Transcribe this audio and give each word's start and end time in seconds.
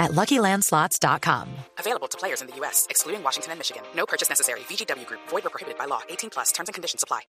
at 0.00 0.10
LuckyLandSlots.com. 0.10 1.48
Available 1.78 2.08
to 2.08 2.18
players 2.18 2.40
in 2.42 2.48
the 2.48 2.56
U.S., 2.56 2.88
excluding 2.90 3.22
Washington 3.22 3.52
and 3.52 3.60
Michigan. 3.60 3.84
No 3.94 4.06
purchase 4.06 4.28
necessary. 4.28 4.60
VGW 4.60 5.06
Group. 5.06 5.20
Void 5.28 5.46
or 5.46 5.50
prohibited 5.50 5.78
by 5.78 5.84
law. 5.84 6.00
18 6.08 6.30
plus. 6.30 6.50
Terms 6.50 6.68
and 6.68 6.74
conditions 6.74 7.04
apply. 7.04 7.20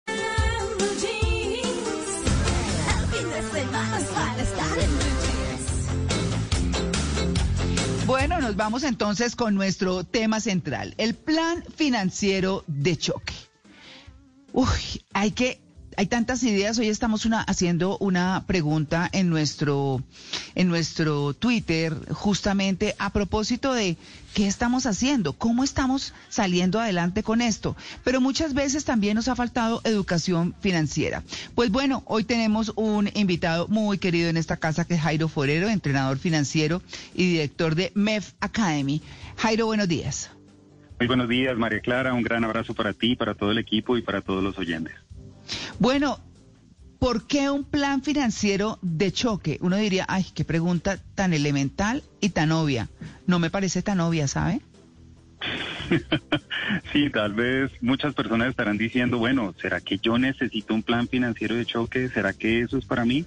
Bueno, 8.07 8.41
nos 8.41 8.57
vamos 8.57 8.83
entonces 8.83 9.37
con 9.37 9.55
nuestro 9.55 10.03
tema 10.03 10.41
central, 10.41 10.95
el 10.99 11.15
plan 11.15 11.63
financiero 11.77 12.65
de 12.67 12.97
choque. 12.97 13.35
Uy, 14.53 15.03
hay 15.13 15.31
que 15.31 15.61
hay 15.97 16.07
tantas 16.07 16.43
ideas. 16.43 16.79
Hoy 16.79 16.89
estamos 16.89 17.27
una, 17.27 17.43
haciendo 17.43 17.99
una 17.99 18.45
pregunta 18.47 19.09
en 19.13 19.29
nuestro, 19.29 20.03
en 20.55 20.69
nuestro 20.69 21.35
Twitter, 21.35 21.95
justamente 22.13 22.95
a 22.99 23.11
propósito 23.11 23.73
de 23.73 23.97
qué 24.35 24.47
estamos 24.47 24.87
haciendo, 24.87 25.33
cómo 25.33 25.65
estamos 25.65 26.15
saliendo 26.29 26.81
adelante 26.81 27.23
con 27.23 27.41
esto. 27.41 27.77
Pero 28.05 28.21
muchas 28.21 28.55
veces 28.55 28.85
también 28.85 29.15
nos 29.17 29.29
ha 29.29 29.37
faltado 29.37 29.81
educación 29.85 30.55
financiera. 30.61 31.23
Pues 31.55 31.71
bueno, 31.71 32.03
hoy 32.07 32.25
tenemos 32.25 32.73
un 32.77 33.11
invitado 33.15 33.69
muy 33.69 33.99
querido 33.99 34.31
en 34.31 34.37
esta 34.37 34.57
casa 34.57 34.85
que 34.85 34.95
es 34.95 35.01
Jairo 35.01 35.29
Forero, 35.29 35.69
entrenador 35.69 36.19
financiero 36.19 36.83
y 37.15 37.33
director 37.33 37.75
de 37.75 37.93
MEF 37.95 38.33
Academy. 38.41 39.03
Jairo, 39.37 39.67
buenos 39.67 39.89
días. 39.89 40.31
Muy 40.99 41.07
buenos 41.07 41.31
días, 41.31 41.57
María 41.57 41.81
Clara. 41.81 42.13
Un 42.13 42.23
gran 42.23 42.45
abrazo 42.45 42.75
para 42.75 42.93
ti, 42.93 43.17
para 43.17 43.35
todo 43.35 43.53
el 43.53 43.59
equipo 43.59 43.97
y 43.97 44.03
para 44.03 44.21
todos 44.21 44.45
los 44.45 44.59
oyentes. 44.59 44.93
Bueno, 45.81 46.19
¿por 46.99 47.27
qué 47.27 47.49
un 47.49 47.65
plan 47.65 48.03
financiero 48.03 48.79
de 48.83 49.11
choque? 49.13 49.57
Uno 49.63 49.77
diría, 49.77 50.05
ay, 50.09 50.27
qué 50.35 50.45
pregunta 50.45 50.99
tan 51.15 51.33
elemental 51.33 52.03
y 52.21 52.29
tan 52.29 52.53
obvia. 52.53 52.91
No 53.27 53.39
me 53.39 53.49
parece 53.49 53.81
tan 53.81 53.99
obvia, 54.01 54.29
¿sabe? 54.29 54.61
sí, 56.93 57.09
tal 57.09 57.33
vez 57.33 57.71
muchas 57.81 58.13
personas 58.13 58.51
estarán 58.51 58.77
diciendo, 58.77 59.17
bueno, 59.17 59.55
¿será 59.59 59.81
que 59.81 59.97
yo 59.97 60.19
necesito 60.19 60.75
un 60.75 60.83
plan 60.83 61.09
financiero 61.09 61.55
de 61.55 61.65
choque? 61.65 62.11
¿Será 62.11 62.35
que 62.35 62.61
eso 62.61 62.77
es 62.77 62.85
para 62.85 63.07
mí? 63.07 63.25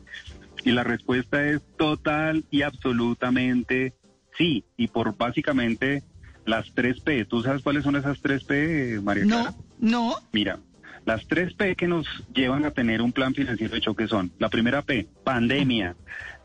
Y 0.63 0.73
la 0.73 0.83
respuesta 0.83 1.43
es 1.43 1.59
total 1.75 2.45
y 2.51 2.61
absolutamente 2.61 3.95
sí. 4.37 4.63
Y 4.77 4.89
por 4.89 5.17
básicamente 5.17 6.03
las 6.45 6.71
tres 6.75 6.99
P. 6.99 7.25
¿Tú 7.25 7.41
sabes 7.41 7.63
cuáles 7.63 7.83
son 7.83 7.95
esas 7.95 8.21
tres 8.21 8.43
P, 8.43 9.01
María 9.01 9.23
Clara? 9.23 9.55
No, 9.79 10.11
no. 10.11 10.15
Mira, 10.31 10.59
las 11.05 11.27
tres 11.27 11.53
P 11.53 11.75
que 11.75 11.87
nos 11.87 12.07
llevan 12.33 12.65
a 12.65 12.71
tener 12.71 13.01
un 13.01 13.11
plan 13.11 13.33
financiero 13.33 13.73
de 13.73 13.81
choque 13.81 14.07
son, 14.07 14.31
la 14.39 14.49
primera 14.49 14.81
P, 14.81 15.07
pandemia. 15.23 15.95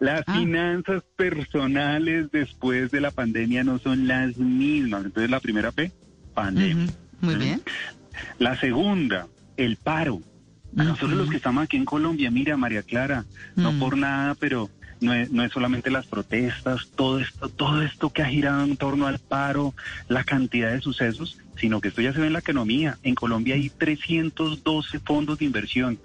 Las 0.01 0.23
ah. 0.27 0.35
finanzas 0.35 1.03
personales 1.17 2.31
después 2.31 2.91
de 2.91 3.01
la 3.01 3.11
pandemia 3.11 3.65
no 3.65 3.79
son 3.79 4.07
las 4.09 4.37
mismas. 4.37 5.05
Entonces 5.05 5.31
la 5.31 5.41
primera 5.41 5.73
P, 5.73 5.93
pandemia. 6.35 6.87
Muy 7.21 7.35
bien. 7.37 7.63
La 8.39 8.59
segunda, 8.59 9.27
el 9.57 9.77
paro. 9.77 10.21
A 10.77 10.85
nosotros 10.85 11.13
los 11.13 11.31
que 11.31 11.37
estamos 11.37 11.65
aquí 11.65 11.77
en 11.77 11.85
Colombia, 11.85 12.31
mira 12.31 12.57
María 12.57 12.83
Clara, 12.83 13.25
no 13.57 13.73
por 13.79 13.97
nada, 13.97 14.35
pero 14.35 14.71
no 15.01 15.15
es, 15.15 15.31
no 15.31 15.43
es 15.43 15.53
solamente 15.53 15.91
las 15.91 16.07
protestas, 16.07 16.91
todo 16.95 17.21
esto, 17.21 17.49
todo 17.49 17.83
esto 17.83 18.11
que 18.11 18.23
ha 18.23 18.27
girado 18.27 18.65
en 18.65 18.77
torno 18.77 19.07
al 19.07 19.19
paro, 19.19 19.75
la 20.09 20.25
cantidad 20.25 20.73
de 20.73 20.81
sucesos, 20.81 21.39
sino 21.59 21.81
que 21.81 21.89
esto 21.89 22.03
ya 22.03 22.13
se 22.13 22.21
ve 22.21 22.27
en 22.27 22.33
la 22.33 22.39
economía. 22.39 22.99
En 23.03 23.15
Colombia 23.15 23.55
hay 23.55 23.71
312 23.71 25.01
fondos 25.01 25.39
de 25.39 25.45
inversión. 25.45 25.99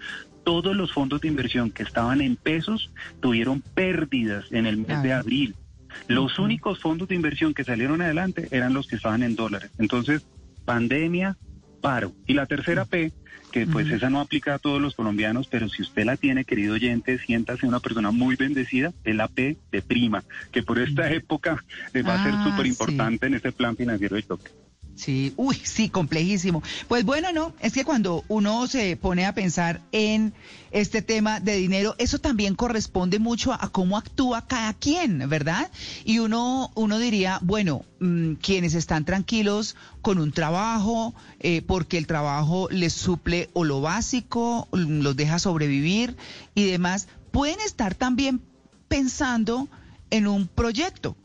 Todos 0.43 0.75
los 0.75 0.91
fondos 0.91 1.21
de 1.21 1.29
inversión 1.29 1.71
que 1.71 1.83
estaban 1.83 2.21
en 2.21 2.35
pesos 2.35 2.91
tuvieron 3.21 3.61
pérdidas 3.61 4.51
en 4.51 4.65
el 4.65 4.77
mes 4.77 5.01
de 5.03 5.13
abril. 5.13 5.55
Los 6.07 6.39
únicos 6.39 6.79
fondos 6.79 7.07
de 7.07 7.15
inversión 7.15 7.53
que 7.53 7.63
salieron 7.63 8.01
adelante 8.01 8.47
eran 8.51 8.73
los 8.73 8.87
que 8.87 8.95
estaban 8.95 9.23
en 9.23 9.35
dólares. 9.35 9.71
Entonces, 9.77 10.25
pandemia, 10.65 11.37
paro. 11.81 12.13
Y 12.25 12.33
la 12.33 12.45
tercera 12.45 12.85
P 12.85 13.11
que 13.53 13.67
pues 13.67 13.87
esa 13.91 14.09
no 14.09 14.19
aplica 14.19 14.55
a 14.55 14.59
todos 14.59 14.81
los 14.81 14.95
colombianos, 14.95 15.47
pero 15.47 15.69
si 15.69 15.83
usted 15.83 16.05
la 16.05 16.17
tiene, 16.17 16.43
querido 16.43 16.73
oyente, 16.73 17.19
siéntase 17.19 17.67
una 17.67 17.79
persona 17.79 18.09
muy 18.09 18.35
bendecida, 18.35 18.91
es 19.03 19.15
la 19.15 19.27
P 19.27 19.57
de 19.71 19.81
prima, 19.83 20.23
que 20.51 20.63
por 20.63 20.79
esta 20.79 21.11
época 21.11 21.63
va 21.95 22.15
a 22.15 22.23
ser 22.23 22.33
ah, 22.35 22.43
súper 22.43 22.65
importante 22.65 23.27
en 23.27 23.35
este 23.35 23.51
plan 23.51 23.77
financiero 23.77 24.15
de 24.15 24.23
toque. 24.23 24.49
Sí, 24.95 25.33
uy, 25.37 25.55
sí, 25.55 25.89
complejísimo. 25.89 26.61
Pues 26.87 27.03
bueno, 27.03 27.31
no, 27.31 27.53
es 27.59 27.73
que 27.73 27.83
cuando 27.83 28.23
uno 28.27 28.67
se 28.67 28.95
pone 28.95 29.25
a 29.25 29.33
pensar 29.33 29.81
en 29.91 30.33
este 30.71 31.01
tema 31.01 31.39
de 31.39 31.55
dinero, 31.55 31.95
eso 31.97 32.19
también 32.19 32.55
corresponde 32.55 33.17
mucho 33.17 33.53
a, 33.53 33.69
cómo 33.69 33.97
actúa 33.97 34.45
cada 34.45 34.73
quien, 34.73 35.27
¿verdad? 35.27 35.71
Y 36.05 36.19
uno, 36.19 36.71
uno 36.75 36.99
diría, 36.99 37.39
bueno, 37.41 37.85
mm, 37.99 38.33
quienes 38.33 38.75
están 38.75 39.03
tranquilos 39.03 39.75
con 40.01 40.19
un 40.19 40.31
trabajo, 40.31 41.15
eh, 41.39 41.63
porque 41.63 41.97
el 41.97 42.05
trabajo 42.05 42.67
les 42.69 42.93
suple 42.93 43.49
o 43.53 43.63
lo 43.63 43.81
básico, 43.81 44.67
los 44.71 45.15
deja 45.15 45.39
sobrevivir 45.39 46.15
y 46.53 46.65
demás, 46.65 47.07
pueden 47.31 47.59
estar 47.61 47.95
también 47.95 48.41
pensando 48.87 49.67
en 50.11 50.27
un 50.27 50.47
proyecto, 50.47 51.17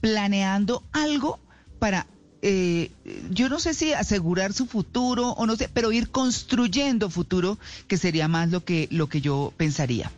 planeando 0.00 0.84
algo 0.92 1.40
para 1.80 2.06
eh, 2.42 2.90
yo 3.30 3.48
no 3.48 3.58
sé 3.58 3.74
si 3.74 3.92
asegurar 3.92 4.52
su 4.52 4.66
futuro 4.66 5.30
o 5.30 5.46
no 5.46 5.56
sé, 5.56 5.68
pero 5.72 5.92
ir 5.92 6.10
construyendo 6.10 7.10
futuro, 7.10 7.58
que 7.88 7.96
sería 7.96 8.28
más 8.28 8.50
lo 8.50 8.64
que, 8.64 8.88
lo 8.90 9.08
que 9.08 9.20
yo 9.20 9.52
pensaría. 9.56 10.10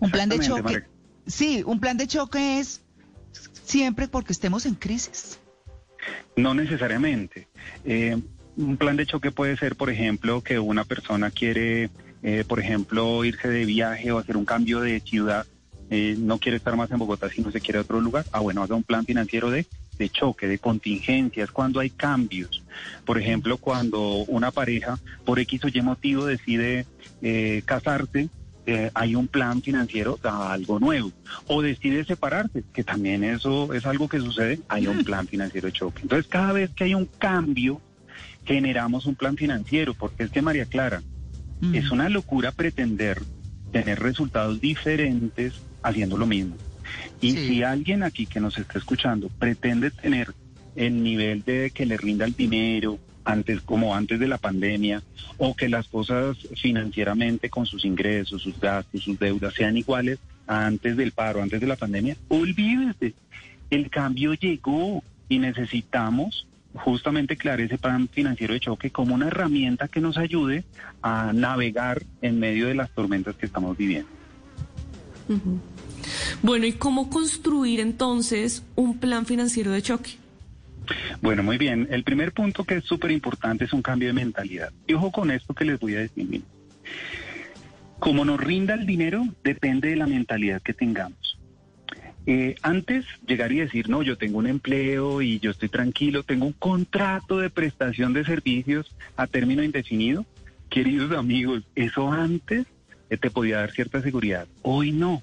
Un 0.00 0.10
plan 0.10 0.28
de 0.28 0.38
choque. 0.38 0.84
Sí, 1.26 1.62
un 1.66 1.80
plan 1.80 1.96
de 1.96 2.06
choque 2.06 2.60
es 2.60 2.80
siempre 3.64 4.08
porque 4.08 4.32
estemos 4.32 4.64
en 4.66 4.74
crisis. 4.74 5.38
No 6.36 6.54
necesariamente. 6.54 7.48
Eh, 7.84 8.16
un 8.56 8.76
plan 8.76 8.96
de 8.96 9.06
choque 9.06 9.32
puede 9.32 9.56
ser, 9.56 9.76
por 9.76 9.90
ejemplo, 9.90 10.42
que 10.42 10.58
una 10.58 10.84
persona 10.84 11.30
quiere, 11.30 11.90
eh, 12.22 12.44
por 12.46 12.60
ejemplo, 12.60 13.24
irse 13.24 13.48
de 13.48 13.64
viaje 13.64 14.12
o 14.12 14.18
hacer 14.18 14.36
un 14.36 14.44
cambio 14.44 14.80
de 14.80 15.00
ciudad. 15.00 15.46
Eh, 15.90 16.16
no 16.18 16.38
quiere 16.38 16.56
estar 16.56 16.76
más 16.76 16.90
en 16.90 16.98
Bogotá, 16.98 17.28
sino 17.28 17.50
se 17.50 17.60
quiere 17.60 17.78
a 17.78 17.82
otro 17.82 18.00
lugar. 18.00 18.24
Ah, 18.32 18.40
bueno, 18.40 18.62
haga 18.62 18.74
un 18.74 18.82
plan 18.82 19.04
financiero 19.04 19.50
de 19.50 19.66
de 19.98 20.08
choque, 20.08 20.46
de 20.46 20.58
contingencias, 20.58 21.50
cuando 21.50 21.80
hay 21.80 21.90
cambios. 21.90 22.62
Por 23.04 23.18
ejemplo, 23.18 23.58
cuando 23.58 24.00
una 24.28 24.50
pareja 24.50 24.98
por 25.24 25.38
X 25.38 25.64
o 25.64 25.68
Y 25.68 25.80
motivo 25.82 26.26
decide 26.26 26.86
eh, 27.22 27.62
casarse, 27.64 28.28
eh, 28.66 28.90
hay 28.94 29.14
un 29.14 29.28
plan 29.28 29.62
financiero 29.62 30.18
a 30.24 30.52
algo 30.52 30.80
nuevo. 30.80 31.12
O 31.46 31.62
decide 31.62 32.04
separarse, 32.04 32.64
que 32.72 32.82
también 32.82 33.22
eso 33.22 33.72
es 33.72 33.86
algo 33.86 34.08
que 34.08 34.18
sucede, 34.18 34.58
hay 34.68 34.88
un 34.88 35.04
plan 35.04 35.26
financiero 35.28 35.66
de 35.66 35.72
choque. 35.72 36.02
Entonces, 36.02 36.26
cada 36.28 36.52
vez 36.52 36.70
que 36.70 36.84
hay 36.84 36.94
un 36.94 37.06
cambio, 37.06 37.80
generamos 38.44 39.06
un 39.06 39.14
plan 39.14 39.36
financiero, 39.36 39.94
porque 39.94 40.24
es 40.24 40.30
que 40.30 40.42
María 40.42 40.66
Clara, 40.66 41.02
es 41.72 41.90
una 41.90 42.10
locura 42.10 42.52
pretender 42.52 43.22
tener 43.72 44.00
resultados 44.00 44.60
diferentes 44.60 45.54
haciendo 45.82 46.18
lo 46.18 46.26
mismo. 46.26 46.56
Y 47.20 47.32
si 47.32 47.62
alguien 47.62 48.02
aquí 48.02 48.26
que 48.26 48.40
nos 48.40 48.58
está 48.58 48.78
escuchando 48.78 49.28
pretende 49.28 49.90
tener 49.90 50.32
el 50.74 51.02
nivel 51.02 51.42
de 51.42 51.70
que 51.74 51.86
le 51.86 51.96
rinda 51.96 52.24
el 52.24 52.34
dinero 52.34 52.98
antes 53.24 53.60
como 53.60 53.94
antes 53.94 54.20
de 54.20 54.28
la 54.28 54.38
pandemia 54.38 55.02
o 55.38 55.54
que 55.54 55.68
las 55.68 55.88
cosas 55.88 56.36
financieramente 56.54 57.50
con 57.50 57.66
sus 57.66 57.84
ingresos, 57.84 58.42
sus 58.42 58.58
gastos, 58.60 59.02
sus 59.02 59.18
deudas 59.18 59.54
sean 59.54 59.76
iguales 59.76 60.18
a 60.46 60.66
antes 60.66 60.96
del 60.96 61.12
paro, 61.12 61.42
antes 61.42 61.60
de 61.60 61.66
la 61.66 61.76
pandemia, 61.76 62.16
olvídese. 62.28 63.14
El 63.68 63.90
cambio 63.90 64.34
llegó 64.34 65.02
y 65.28 65.38
necesitamos 65.38 66.46
justamente 66.74 67.36
crear 67.36 67.60
ese 67.60 67.78
plan 67.78 68.08
financiero 68.08 68.54
de 68.54 68.60
choque 68.60 68.90
como 68.90 69.14
una 69.14 69.28
herramienta 69.28 69.88
que 69.88 70.00
nos 70.00 70.18
ayude 70.18 70.64
a 71.02 71.32
navegar 71.32 72.02
en 72.22 72.38
medio 72.38 72.68
de 72.68 72.74
las 72.74 72.90
tormentas 72.90 73.34
que 73.34 73.46
estamos 73.46 73.76
viviendo. 73.76 74.08
Bueno, 76.42 76.66
¿y 76.66 76.72
cómo 76.72 77.10
construir 77.10 77.80
entonces 77.80 78.62
un 78.74 78.98
plan 78.98 79.26
financiero 79.26 79.72
de 79.72 79.82
choque? 79.82 80.12
Bueno, 81.20 81.42
muy 81.42 81.58
bien. 81.58 81.88
El 81.90 82.04
primer 82.04 82.32
punto 82.32 82.64
que 82.64 82.76
es 82.76 82.84
súper 82.84 83.10
importante 83.10 83.64
es 83.64 83.72
un 83.72 83.82
cambio 83.82 84.08
de 84.08 84.14
mentalidad. 84.14 84.72
Y 84.86 84.94
ojo 84.94 85.10
con 85.10 85.30
esto 85.30 85.54
que 85.54 85.64
les 85.64 85.80
voy 85.80 85.96
a 85.96 86.00
decir. 86.00 86.42
Como 87.98 88.24
nos 88.24 88.38
rinda 88.38 88.74
el 88.74 88.86
dinero, 88.86 89.26
depende 89.42 89.88
de 89.88 89.96
la 89.96 90.06
mentalidad 90.06 90.62
que 90.62 90.74
tengamos. 90.74 91.38
Eh, 92.28 92.56
antes 92.62 93.06
llegar 93.26 93.52
y 93.52 93.58
decir, 93.58 93.88
no, 93.88 94.02
yo 94.02 94.18
tengo 94.18 94.38
un 94.38 94.48
empleo 94.48 95.22
y 95.22 95.38
yo 95.38 95.52
estoy 95.52 95.68
tranquilo, 95.68 96.24
tengo 96.24 96.46
un 96.46 96.52
contrato 96.52 97.38
de 97.38 97.50
prestación 97.50 98.12
de 98.12 98.24
servicios 98.24 98.92
a 99.16 99.28
término 99.28 99.62
indefinido, 99.62 100.26
queridos 100.68 101.12
amigos, 101.12 101.62
eso 101.76 102.10
antes 102.10 102.66
eh, 103.10 103.16
te 103.16 103.30
podía 103.30 103.58
dar 103.58 103.70
cierta 103.70 104.02
seguridad. 104.02 104.48
Hoy 104.62 104.90
no. 104.90 105.22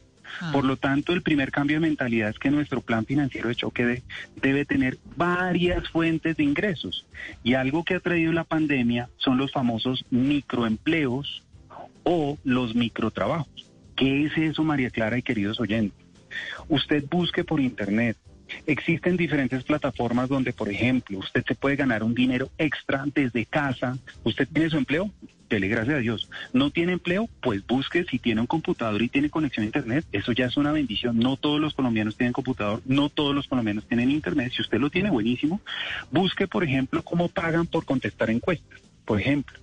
Por 0.51 0.65
lo 0.65 0.77
tanto, 0.77 1.13
el 1.13 1.21
primer 1.21 1.51
cambio 1.51 1.77
de 1.77 1.87
mentalidad 1.87 2.29
es 2.29 2.39
que 2.39 2.49
nuestro 2.51 2.81
plan 2.81 3.05
financiero 3.05 3.49
de 3.49 3.55
choque 3.55 3.85
de- 3.85 4.03
debe 4.41 4.65
tener 4.65 4.97
varias 5.15 5.87
fuentes 5.89 6.37
de 6.37 6.43
ingresos. 6.43 7.05
Y 7.43 7.53
algo 7.53 7.83
que 7.83 7.95
ha 7.95 7.99
traído 7.99 8.31
la 8.33 8.43
pandemia 8.43 9.09
son 9.17 9.37
los 9.37 9.51
famosos 9.51 10.05
microempleos 10.09 11.43
o 12.03 12.37
los 12.43 12.75
microtrabajos. 12.75 13.71
¿Qué 13.95 14.25
es 14.25 14.37
eso, 14.37 14.63
María 14.63 14.89
Clara 14.89 15.17
y 15.17 15.21
queridos 15.21 15.59
oyentes? 15.59 15.97
Usted 16.67 17.03
busque 17.09 17.43
por 17.43 17.59
internet. 17.59 18.17
Existen 18.67 19.17
diferentes 19.17 19.63
plataformas 19.63 20.29
donde, 20.29 20.53
por 20.53 20.69
ejemplo, 20.69 21.19
usted 21.19 21.43
se 21.45 21.55
puede 21.55 21.75
ganar 21.75 22.03
un 22.03 22.13
dinero 22.13 22.49
extra 22.57 23.03
desde 23.13 23.45
casa. 23.45 23.97
¿Usted 24.23 24.47
tiene 24.51 24.69
su 24.69 24.77
empleo? 24.77 25.11
Dele 25.49 25.67
gracias 25.67 25.95
a 25.95 25.99
Dios. 25.99 26.29
¿No 26.51 26.71
tiene 26.71 26.93
empleo? 26.93 27.29
Pues 27.41 27.65
busque 27.67 28.05
si 28.05 28.17
tiene 28.17 28.41
un 28.41 28.47
computador 28.47 29.01
y 29.01 29.09
tiene 29.09 29.29
conexión 29.29 29.63
a 29.63 29.67
internet. 29.67 30.05
Eso 30.11 30.31
ya 30.31 30.45
es 30.45 30.57
una 30.57 30.71
bendición. 30.71 31.19
No 31.19 31.37
todos 31.37 31.59
los 31.59 31.73
colombianos 31.73 32.15
tienen 32.15 32.33
computador, 32.33 32.81
no 32.85 33.09
todos 33.09 33.35
los 33.35 33.47
colombianos 33.47 33.85
tienen 33.85 34.09
internet. 34.09 34.51
Si 34.55 34.61
usted 34.61 34.79
lo 34.79 34.89
tiene, 34.89 35.11
buenísimo. 35.11 35.61
Busque, 36.11 36.47
por 36.47 36.63
ejemplo, 36.63 37.03
cómo 37.03 37.27
pagan 37.27 37.67
por 37.67 37.85
contestar 37.85 38.29
encuestas. 38.29 38.79
Por 39.05 39.19
ejemplo, 39.19 39.59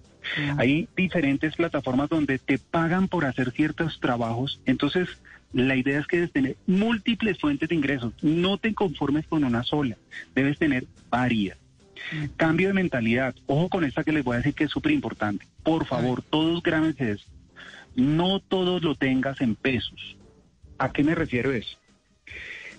hay 0.59 0.89
diferentes 0.97 1.57
plataformas 1.57 2.09
donde 2.09 2.39
te 2.39 2.59
pagan 2.59 3.09
por 3.09 3.25
hacer 3.25 3.51
ciertos 3.53 3.99
trabajos. 4.01 4.61
Entonces, 4.67 5.09
la 5.53 5.77
idea 5.77 5.99
es 5.99 6.07
que 6.07 6.17
debes 6.17 6.33
tener 6.33 6.57
múltiples 6.67 7.39
fuentes 7.39 7.69
de 7.69 7.75
ingresos. 7.75 8.13
No 8.23 8.59
te 8.59 8.75
conformes 8.75 9.27
con 9.27 9.45
una 9.45 9.63
sola. 9.63 9.97
Debes 10.35 10.59
tener 10.59 10.87
varias. 11.09 11.59
Cambio 12.37 12.69
de 12.69 12.75
mentalidad. 12.75 13.35
Ojo 13.47 13.69
con 13.69 13.85
esta 13.85 14.05
que 14.05 14.13
les 14.13 14.25
voy 14.25 14.35
a 14.35 14.39
decir 14.39 14.55
que 14.55 14.65
es 14.65 14.71
súper 14.71 14.93
importante. 14.93 15.47
Por 15.63 15.87
favor, 15.87 16.23
todos 16.23 16.63
grábense 16.63 17.13
eso. 17.13 17.27
No 17.97 18.41
todos 18.41 18.83
lo 18.83 18.95
tengas 18.95 19.41
en 19.41 19.55
pesos. 19.57 20.17
¿A 20.79 20.93
qué 20.93 21.05
me 21.05 21.15
refiero 21.15 21.53
eso? 21.53 21.77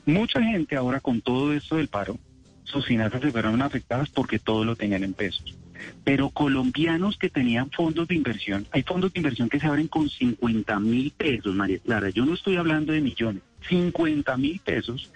Mucha 0.06 0.42
gente 0.42 0.76
ahora 0.76 1.00
con 1.00 1.22
todo 1.22 1.54
esto 1.54 1.76
del 1.76 1.88
paro, 1.88 2.18
sus 2.64 2.86
finanzas 2.86 3.22
se 3.22 3.32
fueron 3.32 3.62
afectadas 3.62 4.10
porque 4.10 4.40
todo 4.40 4.66
lo 4.66 4.76
tenían 4.76 5.04
en 5.04 5.14
pesos. 5.14 5.56
Pero 6.04 6.30
colombianos 6.30 7.18
que 7.18 7.30
tenían 7.30 7.70
fondos 7.72 8.08
de 8.08 8.16
inversión, 8.16 8.66
hay 8.72 8.84
fondos 8.84 9.14
de 9.14 9.20
inversión 9.20 9.50
que 9.50 9.60
se 9.60 9.68
abren 9.68 9.88
con 9.88 10.10
50 10.10 10.80
mil 10.80 11.12
pesos, 11.12 11.56
María 11.56 11.80
Clara. 11.80 12.10
Yo 12.10 12.26
no 12.26 12.34
estoy 12.34 12.56
hablando 12.56 12.94
de 12.94 13.02
millones, 13.02 13.44
50 13.70 14.38
mil 14.38 14.60
pesos 14.60 15.12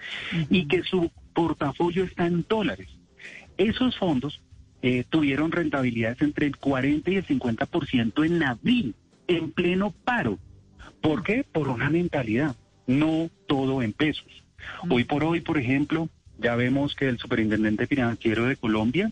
y 0.50 0.66
que 0.66 0.82
su 0.82 1.10
portafolio 1.34 2.04
está 2.04 2.26
en 2.26 2.44
dólares. 2.48 2.88
Esos 3.58 3.96
fondos 3.96 4.40
eh, 4.82 5.04
tuvieron 5.08 5.52
rentabilidades 5.52 6.20
entre 6.22 6.46
el 6.46 6.56
40 6.56 7.10
y 7.10 7.16
el 7.16 7.26
50% 7.26 8.24
en 8.24 8.42
abril, 8.42 8.94
en 9.26 9.50
pleno 9.50 9.92
paro. 10.04 10.38
¿Por 11.00 11.22
qué? 11.22 11.44
Por 11.44 11.68
una 11.68 11.90
mentalidad, 11.90 12.56
no 12.86 13.30
todo 13.46 13.82
en 13.82 13.92
pesos. 13.92 14.26
Hoy 14.88 15.04
por 15.04 15.24
hoy, 15.24 15.40
por 15.40 15.58
ejemplo, 15.58 16.08
ya 16.38 16.56
vemos 16.56 16.94
que 16.94 17.08
el 17.08 17.18
superintendente 17.18 17.86
financiero 17.86 18.44
de 18.44 18.56
Colombia 18.56 19.10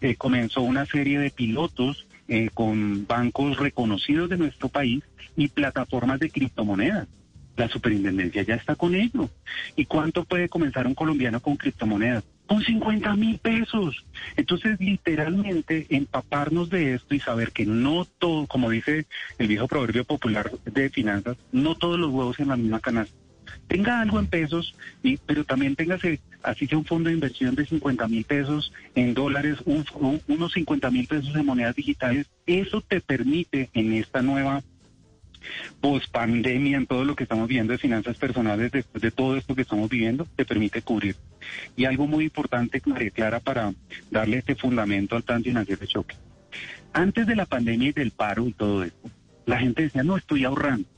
eh, 0.00 0.16
comenzó 0.16 0.62
una 0.62 0.86
serie 0.86 1.18
de 1.18 1.30
pilotos 1.30 2.06
eh, 2.28 2.50
con 2.52 3.06
bancos 3.06 3.58
reconocidos 3.58 4.28
de 4.28 4.36
nuestro 4.36 4.68
país 4.68 5.04
y 5.36 5.48
plataformas 5.48 6.18
de 6.18 6.30
criptomonedas. 6.30 7.08
La 7.56 7.68
superintendencia 7.68 8.42
ya 8.42 8.56
está 8.56 8.74
con 8.74 8.94
ello. 8.94 9.30
¿Y 9.76 9.86
cuánto 9.86 10.24
puede 10.24 10.48
comenzar 10.48 10.86
un 10.86 10.94
colombiano 10.94 11.40
con 11.40 11.56
criptomonedas? 11.56 12.24
Con 12.46 12.62
50 12.62 13.14
mil 13.16 13.38
pesos. 13.38 14.04
Entonces, 14.36 14.78
literalmente, 14.78 15.86
empaparnos 15.88 16.68
de 16.68 16.94
esto 16.94 17.14
y 17.14 17.20
saber 17.20 17.52
que 17.52 17.64
no 17.64 18.04
todo, 18.04 18.46
como 18.46 18.70
dice 18.70 19.06
el 19.38 19.48
viejo 19.48 19.68
proverbio 19.68 20.04
popular 20.04 20.50
de 20.64 20.90
finanzas, 20.90 21.36
no 21.50 21.76
todos 21.76 21.98
los 21.98 22.10
huevos 22.10 22.38
en 22.40 22.48
la 22.48 22.56
misma 22.56 22.80
canasta 22.80 23.16
tenga 23.68 24.00
algo 24.00 24.18
en 24.20 24.26
pesos, 24.26 24.74
y, 25.02 25.16
pero 25.16 25.44
también 25.44 25.74
téngase, 25.76 26.20
así 26.42 26.66
sea 26.66 26.78
un 26.78 26.84
fondo 26.84 27.08
de 27.08 27.14
inversión 27.14 27.54
de 27.54 27.66
50 27.66 28.06
mil 28.08 28.24
pesos 28.24 28.72
en 28.94 29.14
dólares, 29.14 29.58
un- 29.64 29.84
un- 29.94 30.20
unos 30.28 30.52
50 30.52 30.90
mil 30.90 31.06
pesos 31.06 31.34
en 31.34 31.46
monedas 31.46 31.74
digitales, 31.74 32.26
eso 32.46 32.80
te 32.80 33.00
permite 33.00 33.70
en 33.74 33.92
esta 33.94 34.22
nueva 34.22 34.62
pospandemia, 35.80 36.76
en 36.76 36.86
todo 36.86 37.04
lo 37.04 37.14
que 37.14 37.22
estamos 37.24 37.48
viendo 37.48 37.72
de 37.72 37.78
finanzas 37.78 38.16
personales, 38.16 38.72
después 38.72 39.02
de 39.02 39.10
todo 39.10 39.36
esto 39.36 39.54
que 39.54 39.62
estamos 39.62 39.88
viviendo, 39.88 40.26
te 40.36 40.44
permite 40.44 40.82
cubrir. 40.82 41.16
Y 41.76 41.84
algo 41.84 42.06
muy 42.06 42.24
importante, 42.24 42.82
María 42.86 43.10
Clara, 43.10 43.40
para 43.40 43.72
darle 44.10 44.38
este 44.38 44.54
fundamento 44.56 45.16
al 45.16 45.22
plan 45.22 45.42
financiero 45.42 45.80
de 45.80 45.86
choque. 45.86 46.16
Antes 46.92 47.26
de 47.26 47.36
la 47.36 47.46
pandemia 47.46 47.90
y 47.90 47.92
del 47.92 48.10
paro 48.10 48.46
y 48.48 48.52
todo 48.52 48.82
esto, 48.84 49.10
la 49.44 49.58
gente 49.58 49.82
decía, 49.82 50.02
no, 50.02 50.16
estoy 50.16 50.44
ahorrando. 50.44 50.88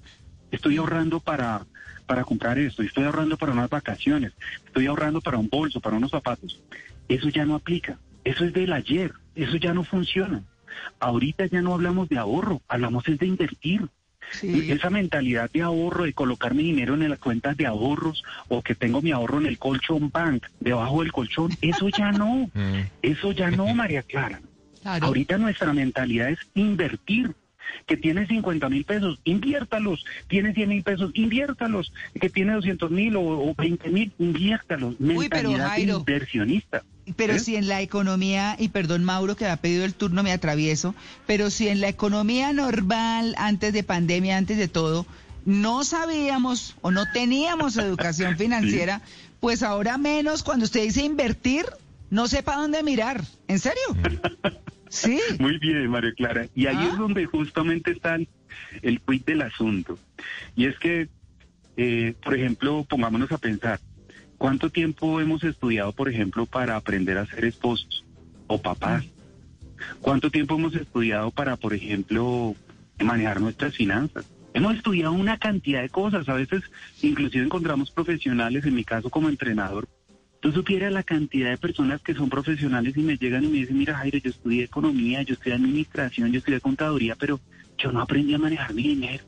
Estoy 0.50 0.78
ahorrando 0.78 1.20
para, 1.20 1.66
para 2.08 2.24
comprar 2.24 2.58
esto, 2.58 2.82
estoy 2.82 3.04
ahorrando 3.04 3.36
para 3.36 3.52
unas 3.52 3.70
vacaciones, 3.70 4.32
estoy 4.66 4.86
ahorrando 4.86 5.20
para 5.20 5.38
un 5.38 5.48
bolso, 5.48 5.80
para 5.80 5.96
unos 5.96 6.10
zapatos. 6.10 6.58
Eso 7.08 7.28
ya 7.28 7.44
no 7.44 7.54
aplica. 7.54 7.98
Eso 8.24 8.44
es 8.44 8.52
del 8.52 8.72
ayer. 8.72 9.12
Eso 9.36 9.56
ya 9.56 9.72
no 9.72 9.84
funciona. 9.84 10.42
Ahorita 10.98 11.46
ya 11.46 11.62
no 11.62 11.74
hablamos 11.74 12.08
de 12.08 12.18
ahorro, 12.18 12.60
hablamos 12.66 13.06
es 13.08 13.18
de 13.18 13.26
invertir. 13.26 13.88
Sí. 14.32 14.70
Esa 14.70 14.90
mentalidad 14.90 15.50
de 15.50 15.62
ahorro, 15.62 16.04
de 16.04 16.12
colocar 16.12 16.54
mi 16.54 16.64
dinero 16.64 16.94
en 16.94 17.08
las 17.08 17.18
cuentas 17.18 17.56
de 17.56 17.66
ahorros 17.66 18.22
o 18.48 18.62
que 18.62 18.74
tengo 18.74 19.00
mi 19.00 19.10
ahorro 19.10 19.38
en 19.38 19.46
el 19.46 19.58
colchón 19.58 20.10
bank, 20.10 20.44
debajo 20.60 21.02
del 21.02 21.12
colchón, 21.12 21.50
eso 21.62 21.88
ya 21.88 22.12
no. 22.12 22.50
Eso 23.02 23.32
ya 23.32 23.50
no, 23.50 23.66
María 23.74 24.02
Clara. 24.02 24.40
Claro. 24.82 25.06
Ahorita 25.06 25.38
nuestra 25.38 25.72
mentalidad 25.72 26.30
es 26.30 26.38
invertir. 26.54 27.34
Que 27.86 27.96
tiene 27.96 28.26
50 28.26 28.68
mil 28.68 28.84
pesos, 28.84 29.18
inviértalos. 29.24 30.04
Tiene 30.28 30.54
100 30.54 30.68
mil 30.68 30.82
pesos, 30.82 31.10
inviértalos. 31.14 31.92
Que 32.20 32.30
tiene 32.30 32.54
200 32.54 32.90
mil 32.90 33.16
o, 33.16 33.22
o 33.22 33.54
20 33.54 33.88
mil, 33.90 34.12
inviértalos. 34.18 34.96
Uy, 34.98 35.28
pero, 35.28 35.52
Jairo. 35.52 35.98
inversionista. 35.98 36.82
Pero 37.16 37.34
¿Eh? 37.34 37.38
si 37.38 37.56
en 37.56 37.68
la 37.68 37.80
economía, 37.80 38.56
y 38.58 38.68
perdón 38.68 39.04
Mauro 39.04 39.36
que 39.36 39.46
ha 39.46 39.56
pedido 39.56 39.84
el 39.84 39.94
turno, 39.94 40.22
me 40.22 40.32
atravieso, 40.32 40.94
pero 41.26 41.50
si 41.50 41.68
en 41.68 41.80
la 41.80 41.88
economía 41.88 42.52
normal, 42.52 43.34
antes 43.38 43.72
de 43.72 43.82
pandemia, 43.82 44.36
antes 44.36 44.58
de 44.58 44.68
todo, 44.68 45.06
no 45.44 45.84
sabíamos 45.84 46.76
o 46.82 46.90
no 46.90 47.10
teníamos 47.12 47.76
educación 47.78 48.36
financiera, 48.36 49.00
pues 49.40 49.62
ahora 49.62 49.98
menos 49.98 50.42
cuando 50.42 50.64
usted 50.64 50.82
dice 50.82 51.04
invertir, 51.04 51.66
no 52.10 52.28
sepa 52.28 52.56
dónde 52.56 52.82
mirar. 52.82 53.24
¿En 53.46 53.58
serio? 53.58 53.82
Sí. 54.90 55.18
Muy 55.38 55.58
bien, 55.58 55.88
María 55.88 56.12
Clara. 56.12 56.46
Y 56.54 56.66
ahí 56.66 56.76
Ah. 56.78 56.88
es 56.92 56.98
donde 56.98 57.26
justamente 57.26 57.90
está 57.92 58.14
el, 58.16 58.28
el 58.82 59.00
quid 59.00 59.22
del 59.24 59.42
asunto. 59.42 59.98
Y 60.56 60.66
es 60.66 60.78
que, 60.78 61.08
eh, 61.76 62.14
por 62.22 62.34
ejemplo, 62.34 62.84
pongámonos 62.88 63.30
a 63.32 63.38
pensar, 63.38 63.80
¿cuánto 64.36 64.70
tiempo 64.70 65.20
hemos 65.20 65.44
estudiado, 65.44 65.92
por 65.92 66.08
ejemplo, 66.08 66.46
para 66.46 66.76
aprender 66.76 67.18
a 67.18 67.26
ser 67.26 67.44
esposos 67.44 68.04
o 68.46 68.60
papás? 68.60 69.04
¿Cuánto 70.00 70.30
tiempo 70.30 70.56
hemos 70.56 70.74
estudiado 70.74 71.30
para, 71.30 71.56
por 71.56 71.72
ejemplo, 71.74 72.54
manejar 72.98 73.40
nuestras 73.40 73.74
finanzas? 73.76 74.26
Hemos 74.54 74.74
estudiado 74.76 75.12
una 75.12 75.38
cantidad 75.38 75.82
de 75.82 75.88
cosas. 75.88 76.28
A 76.28 76.34
veces, 76.34 76.62
inclusive 77.02 77.44
encontramos 77.44 77.90
profesionales, 77.92 78.64
en 78.64 78.74
mi 78.74 78.82
caso 78.82 79.08
como 79.08 79.28
entrenador, 79.28 79.88
Tú 80.40 80.52
supieras 80.52 80.92
la 80.92 81.02
cantidad 81.02 81.50
de 81.50 81.58
personas 81.58 82.00
que 82.00 82.14
son 82.14 82.28
profesionales 82.28 82.96
y 82.96 83.00
me 83.00 83.16
llegan 83.16 83.44
y 83.44 83.48
me 83.48 83.58
dicen, 83.58 83.78
mira 83.78 83.96
Jairo, 83.96 84.18
yo 84.18 84.30
estudié 84.30 84.64
economía, 84.64 85.22
yo 85.22 85.34
estudié 85.34 85.54
administración, 85.54 86.30
yo 86.32 86.38
estudié 86.38 86.60
contaduría, 86.60 87.16
pero 87.16 87.40
yo 87.76 87.90
no 87.90 88.00
aprendí 88.00 88.34
a 88.34 88.38
manejar 88.38 88.72
mi 88.72 88.82
dinero. 88.82 89.24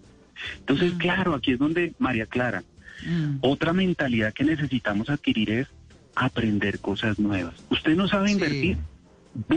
Entonces, 0.60 0.92
claro, 0.98 1.34
aquí 1.34 1.52
es 1.52 1.58
donde, 1.58 1.94
María 1.98 2.26
Clara, 2.26 2.62
Mm. 3.02 3.38
otra 3.40 3.72
mentalidad 3.72 4.32
que 4.32 4.44
necesitamos 4.44 5.08
adquirir 5.08 5.50
es 5.50 5.68
aprender 6.14 6.80
cosas 6.80 7.18
nuevas. 7.18 7.54
Usted 7.70 7.96
no 7.96 8.08
sabe 8.08 8.30
invertir. 8.30 8.76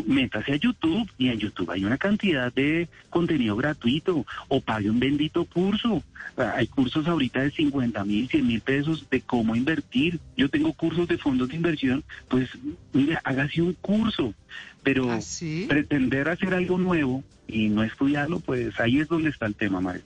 Métase 0.05 0.53
a 0.53 0.55
YouTube 0.55 1.09
y 1.17 1.29
en 1.29 1.39
YouTube 1.39 1.71
hay 1.71 1.83
una 1.83 1.97
cantidad 1.97 2.53
de 2.53 2.87
contenido 3.09 3.55
gratuito 3.55 4.25
o 4.47 4.61
pague 4.61 4.89
un 4.89 4.99
bendito 4.99 5.45
curso. 5.45 6.03
Ah, 6.37 6.53
Hay 6.57 6.67
cursos 6.67 7.07
ahorita 7.07 7.41
de 7.41 7.51
50 7.51 8.05
mil, 8.05 8.27
100 8.29 8.47
mil 8.47 8.61
pesos 8.61 9.07
de 9.09 9.21
cómo 9.21 9.55
invertir. 9.55 10.19
Yo 10.37 10.49
tengo 10.49 10.73
cursos 10.73 11.07
de 11.07 11.17
fondos 11.17 11.49
de 11.49 11.55
inversión, 11.55 12.03
pues 12.27 12.49
mire, 12.93 13.17
hágase 13.23 13.61
un 13.61 13.73
curso, 13.73 14.33
pero 14.83 15.09
¿Ah, 15.11 15.21
sí? 15.21 15.65
pretender 15.67 16.29
hacer 16.29 16.53
algo 16.53 16.77
nuevo 16.77 17.23
y 17.47 17.69
no 17.69 17.83
estudiarlo, 17.83 18.39
pues 18.39 18.79
ahí 18.79 18.99
es 18.99 19.07
donde 19.07 19.29
está 19.29 19.47
el 19.47 19.55
tema, 19.55 19.81
María. 19.81 20.03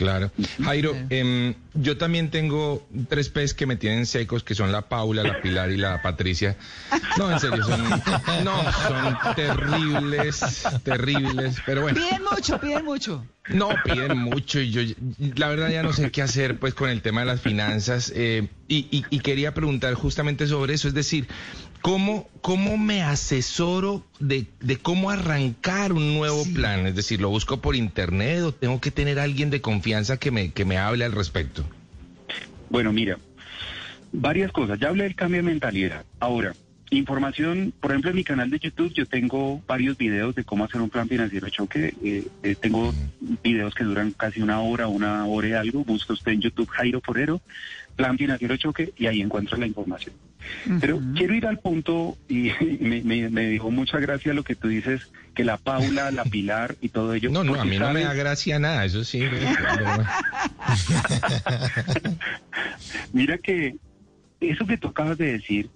Claro. 0.00 0.30
Jairo, 0.64 0.96
em, 1.10 1.52
yo 1.74 1.98
también 1.98 2.30
tengo 2.30 2.88
tres 3.10 3.28
P's 3.28 3.52
que 3.52 3.66
me 3.66 3.76
tienen 3.76 4.06
secos, 4.06 4.42
que 4.42 4.54
son 4.54 4.72
la 4.72 4.88
Paula, 4.88 5.22
la 5.22 5.42
Pilar 5.42 5.70
y 5.70 5.76
la 5.76 6.00
Patricia. 6.00 6.56
No, 7.18 7.30
en 7.30 7.38
serio, 7.38 7.62
son, 7.62 7.86
no, 8.42 8.72
son 8.72 9.34
terribles, 9.36 10.40
terribles, 10.84 11.56
pero 11.66 11.82
bueno. 11.82 12.00
Piden 12.00 12.22
mucho, 12.22 12.58
piden 12.58 12.84
mucho. 12.86 13.26
No, 13.50 13.68
piden 13.84 14.16
mucho 14.16 14.58
y 14.60 14.70
yo 14.70 14.80
la 15.36 15.48
verdad 15.48 15.68
ya 15.70 15.82
no 15.82 15.92
sé 15.92 16.10
qué 16.10 16.22
hacer 16.22 16.58
pues 16.58 16.72
con 16.72 16.88
el 16.88 17.02
tema 17.02 17.20
de 17.20 17.26
las 17.26 17.40
finanzas 17.42 18.10
eh, 18.14 18.48
y, 18.68 18.86
y- 18.90 19.04
y 19.10 19.18
quería 19.20 19.52
preguntar 19.52 19.92
justamente 19.94 20.46
sobre 20.46 20.72
eso, 20.74 20.88
es 20.88 20.94
decir, 20.94 21.26
¿Cómo, 21.82 22.28
¿Cómo 22.42 22.76
me 22.76 23.02
asesoro 23.02 24.04
de, 24.18 24.46
de 24.60 24.76
cómo 24.76 25.10
arrancar 25.10 25.92
un 25.92 26.14
nuevo 26.14 26.44
plan? 26.54 26.86
Es 26.86 26.94
decir, 26.94 27.20
¿lo 27.20 27.30
busco 27.30 27.60
por 27.60 27.74
internet 27.74 28.42
o 28.42 28.52
tengo 28.52 28.80
que 28.80 28.90
tener 28.90 29.18
a 29.18 29.22
alguien 29.22 29.50
de 29.50 29.60
confianza 29.60 30.18
que 30.18 30.30
me, 30.30 30.52
que 30.52 30.64
me 30.64 30.76
hable 30.76 31.04
al 31.04 31.12
respecto? 31.12 31.64
Bueno, 32.68 32.92
mira, 32.92 33.18
varias 34.12 34.52
cosas. 34.52 34.78
Ya 34.78 34.88
hablé 34.88 35.04
del 35.04 35.14
cambio 35.14 35.38
de 35.38 35.48
mentalidad. 35.48 36.04
Ahora, 36.18 36.54
información, 36.90 37.72
por 37.80 37.92
ejemplo, 37.92 38.10
en 38.10 38.16
mi 38.16 38.24
canal 38.24 38.50
de 38.50 38.58
YouTube 38.58 38.92
yo 38.92 39.06
tengo 39.06 39.62
varios 39.66 39.96
videos 39.96 40.34
de 40.34 40.44
cómo 40.44 40.64
hacer 40.64 40.82
un 40.82 40.90
plan 40.90 41.08
financiero 41.08 41.46
de 41.46 41.52
choque. 41.52 41.94
Eh, 42.04 42.26
eh, 42.42 42.56
tengo 42.60 42.92
videos 43.42 43.74
que 43.74 43.84
duran 43.84 44.12
casi 44.12 44.42
una 44.42 44.60
hora, 44.60 44.86
una 44.86 45.24
hora 45.24 45.48
y 45.48 45.52
algo. 45.52 45.84
Busca 45.84 46.12
usted 46.12 46.32
en 46.32 46.42
YouTube 46.42 46.68
Jairo 46.68 47.00
Forero, 47.00 47.40
plan 47.96 48.18
financiero 48.18 48.56
choque, 48.58 48.92
y 48.98 49.06
ahí 49.06 49.22
encuentra 49.22 49.56
la 49.56 49.66
información. 49.66 50.14
Pero 50.80 51.00
quiero 51.16 51.34
ir 51.34 51.46
al 51.46 51.58
punto, 51.58 52.16
y 52.28 52.50
me, 52.80 53.02
me, 53.02 53.28
me 53.30 53.48
dijo 53.48 53.70
mucha 53.70 53.98
gracia 53.98 54.34
lo 54.34 54.42
que 54.42 54.54
tú 54.54 54.68
dices, 54.68 55.02
que 55.34 55.44
la 55.44 55.56
Paula, 55.56 56.10
la 56.10 56.24
Pilar 56.24 56.76
y 56.80 56.88
todo 56.88 57.14
ello. 57.14 57.30
No, 57.30 57.44
no, 57.44 57.60
a 57.60 57.64
mí 57.64 57.78
no 57.78 57.92
me 57.92 58.02
da 58.02 58.14
gracia 58.14 58.58
nada, 58.58 58.84
eso 58.84 59.04
sí. 59.04 59.22
Mira 63.12 63.38
que 63.38 63.76
eso 64.40 64.66
que 64.66 64.76
tú 64.76 64.88
acabas 64.88 65.18
de 65.18 65.32
decir 65.32 65.68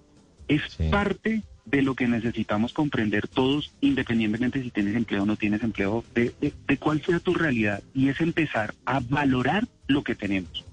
es 0.47 0.61
Sí. 0.77 0.89
parte 0.91 1.41
de 1.65 1.81
lo 1.81 1.95
que 1.95 2.07
necesitamos 2.07 2.73
comprender 2.73 3.27
todos, 3.27 3.71
independientemente 3.81 4.61
si 4.61 4.69
tienes 4.69 4.95
empleo 4.95 5.23
o 5.23 5.25
no 5.25 5.35
tienes 5.35 5.63
empleo, 5.63 6.03
de, 6.13 6.31
de- 6.41 6.53
de 6.67 6.77
cuál 6.77 7.01
sea 7.03 7.19
tu 7.19 7.33
realidad, 7.33 7.81
y 7.93 8.09
es 8.09 8.19
empezar 8.21 8.73
a 8.85 8.99
valorar 8.99 9.67
lo 9.87 10.03
que 10.03 10.15
tenemos. 10.15 10.63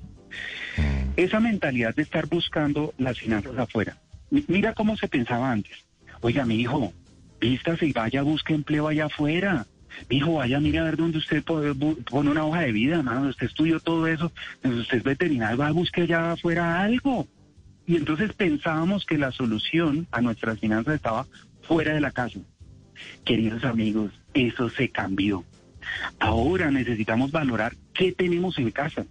Esa 1.17 1.41
mentalidad 1.41 1.95
de 1.95 2.03
estar 2.03 2.27
buscando 2.27 2.95
las 2.99 3.19
finanzas 3.19 3.57
afuera. 3.59 3.97
Mi- 4.31 4.45
Mira 4.49 4.73
cómo 4.75 4.97
se 4.97 5.09
pensaba 5.09 5.51
antes. 5.53 5.77
Oiga, 6.21 6.45
mi 6.47 6.57
hijo, 6.61 6.93
vístase 7.41 7.87
y 7.87 7.93
vaya, 7.93 8.23
busque 8.23 8.55
empleo 8.55 8.89
allá 8.89 9.07
afuera. 9.07 9.67
Mi 10.09 10.17
hijo, 10.17 10.35
vaya, 10.35 10.59
mire 10.59 10.79
a 10.79 10.85
ver 10.85 10.97
dónde 10.97 11.19
usted 11.19 11.45
bu- 11.45 12.03
pone 12.05 12.31
una 12.31 12.47
hoja 12.47 12.61
de 12.63 12.73
vida, 12.73 13.03
mano. 13.03 13.29
Usted 13.29 13.47
estudió 13.47 13.79
todo 13.81 14.07
eso. 14.07 14.33
Usted 14.65 14.99
es 14.99 15.03
veterinario, 15.05 15.59
va, 15.59 15.71
busque 15.71 16.03
allá 16.03 16.33
afuera 16.33 16.81
algo. 16.83 17.29
Y 17.87 17.97
entonces 17.97 18.33
pensábamos 18.33 19.05
que 19.05 19.19
la 19.19 19.33
solución 19.33 20.07
a 20.13 20.21
nuestras 20.23 20.59
finanzas 20.61 20.95
estaba 20.95 21.27
fuera 21.63 21.93
de 21.93 22.01
la 22.01 22.11
casa. 22.13 22.39
Queridos 23.25 23.65
amigos, 23.65 24.13
eso 24.33 24.71
se 24.71 24.89
cambió. 24.89 25.45
Ahora 26.21 26.71
necesitamos 26.71 27.33
valorar 27.33 27.75
qué 27.93 28.13
tenemos 28.13 28.57
en 28.59 28.71
casa. 28.71 29.05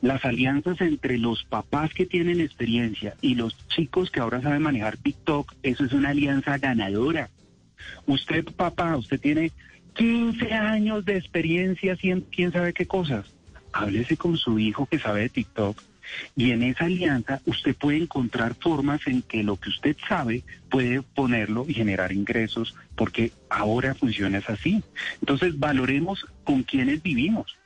Las 0.00 0.24
alianzas 0.24 0.80
entre 0.80 1.18
los 1.18 1.44
papás 1.44 1.92
que 1.94 2.06
tienen 2.06 2.40
experiencia 2.40 3.14
y 3.20 3.34
los 3.34 3.56
chicos 3.68 4.10
que 4.10 4.20
ahora 4.20 4.40
saben 4.40 4.62
manejar 4.62 4.96
TikTok, 4.96 5.54
eso 5.62 5.84
es 5.84 5.92
una 5.92 6.10
alianza 6.10 6.58
ganadora. 6.58 7.30
Usted, 8.06 8.44
papá, 8.44 8.96
usted 8.96 9.20
tiene 9.20 9.52
15 9.94 10.52
años 10.52 11.04
de 11.04 11.16
experiencia 11.16 11.94
haciendo 11.94 12.26
quién 12.30 12.52
sabe 12.52 12.72
qué 12.72 12.86
cosas. 12.86 13.26
Háblese 13.72 14.16
con 14.16 14.36
su 14.36 14.58
hijo 14.58 14.86
que 14.86 14.98
sabe 14.98 15.22
de 15.22 15.28
TikTok 15.30 15.82
y 16.36 16.50
en 16.50 16.62
esa 16.62 16.84
alianza 16.84 17.40
usted 17.46 17.74
puede 17.74 17.98
encontrar 17.98 18.54
formas 18.54 19.06
en 19.06 19.22
que 19.22 19.42
lo 19.42 19.56
que 19.56 19.70
usted 19.70 19.96
sabe 20.08 20.42
puede 20.70 21.02
ponerlo 21.02 21.64
y 21.68 21.74
generar 21.74 22.12
ingresos 22.12 22.74
porque 22.96 23.32
ahora 23.48 23.94
funciona 23.94 24.42
así. 24.46 24.82
Entonces 25.20 25.58
valoremos 25.58 26.26
con 26.44 26.62
quienes 26.62 27.02
vivimos. 27.02 27.56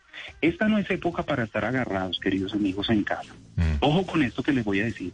Esta 0.41 0.69
no 0.69 0.79
es 0.79 0.91
época 0.91 1.23
para 1.23 1.45
estar 1.45 1.65
agarrados, 1.65 2.21
queridos 2.21 2.55
amigos, 2.55 2.91
en 2.91 3.05
casa. 3.05 3.35
Ojo 3.81 4.07
con 4.07 4.23
esto 4.23 4.43
que 4.43 4.53
les 4.53 4.65
voy 4.65 4.81
a 4.81 4.85
decir. 4.85 5.13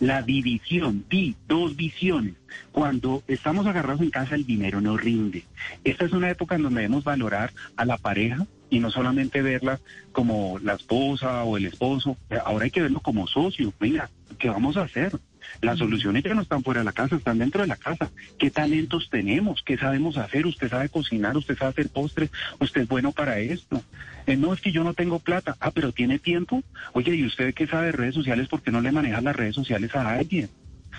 La 0.00 0.22
división, 0.22 1.04
di, 1.08 1.36
dos 1.48 1.76
visiones. 1.76 2.34
Cuando 2.70 3.22
estamos 3.26 3.66
agarrados 3.66 4.00
en 4.00 4.10
casa, 4.10 4.34
el 4.34 4.46
dinero 4.46 4.80
no 4.80 4.96
rinde. 4.96 5.44
Esta 5.84 6.04
es 6.04 6.12
una 6.12 6.30
época 6.30 6.56
en 6.56 6.62
donde 6.62 6.82
debemos 6.82 7.04
valorar 7.04 7.52
a 7.76 7.84
la 7.84 7.96
pareja 7.96 8.46
y 8.70 8.80
no 8.80 8.90
solamente 8.90 9.42
verla 9.42 9.80
como 10.12 10.58
la 10.58 10.74
esposa 10.74 11.44
o 11.44 11.56
el 11.56 11.66
esposo. 11.66 12.16
Ahora 12.44 12.64
hay 12.64 12.70
que 12.70 12.82
verlo 12.82 13.00
como 13.00 13.26
socio. 13.26 13.72
Venga, 13.78 14.10
¿qué 14.38 14.48
vamos 14.48 14.76
a 14.76 14.82
hacer? 14.82 15.12
Las 15.60 15.78
soluciones 15.78 16.22
ya 16.22 16.34
no 16.34 16.42
están 16.42 16.62
fuera 16.62 16.80
de 16.80 16.84
la 16.84 16.92
casa, 16.92 17.16
están 17.16 17.38
dentro 17.38 17.62
de 17.62 17.68
la 17.68 17.76
casa. 17.76 18.10
¿Qué 18.38 18.50
talentos 18.50 19.08
tenemos? 19.10 19.62
¿Qué 19.62 19.76
sabemos 19.76 20.16
hacer? 20.16 20.46
¿Usted 20.46 20.70
sabe 20.70 20.88
cocinar? 20.88 21.36
¿Usted 21.36 21.56
sabe 21.56 21.70
hacer 21.70 21.88
postres? 21.88 22.30
¿Usted 22.58 22.82
es 22.82 22.88
bueno 22.88 23.12
para 23.12 23.38
esto? 23.38 23.82
Eh, 24.26 24.36
no, 24.36 24.52
es 24.52 24.60
que 24.60 24.72
yo 24.72 24.84
no 24.84 24.94
tengo 24.94 25.18
plata. 25.18 25.56
Ah, 25.60 25.70
pero 25.70 25.92
¿tiene 25.92 26.18
tiempo? 26.18 26.62
Oye, 26.92 27.14
¿y 27.14 27.24
usted 27.24 27.54
qué 27.54 27.66
sabe 27.66 27.86
de 27.86 27.92
redes 27.92 28.14
sociales? 28.14 28.48
¿Por 28.48 28.62
qué 28.62 28.70
no 28.70 28.80
le 28.80 28.92
maneja 28.92 29.20
las 29.20 29.36
redes 29.36 29.54
sociales 29.54 29.94
a 29.94 30.08
alguien? 30.14 30.48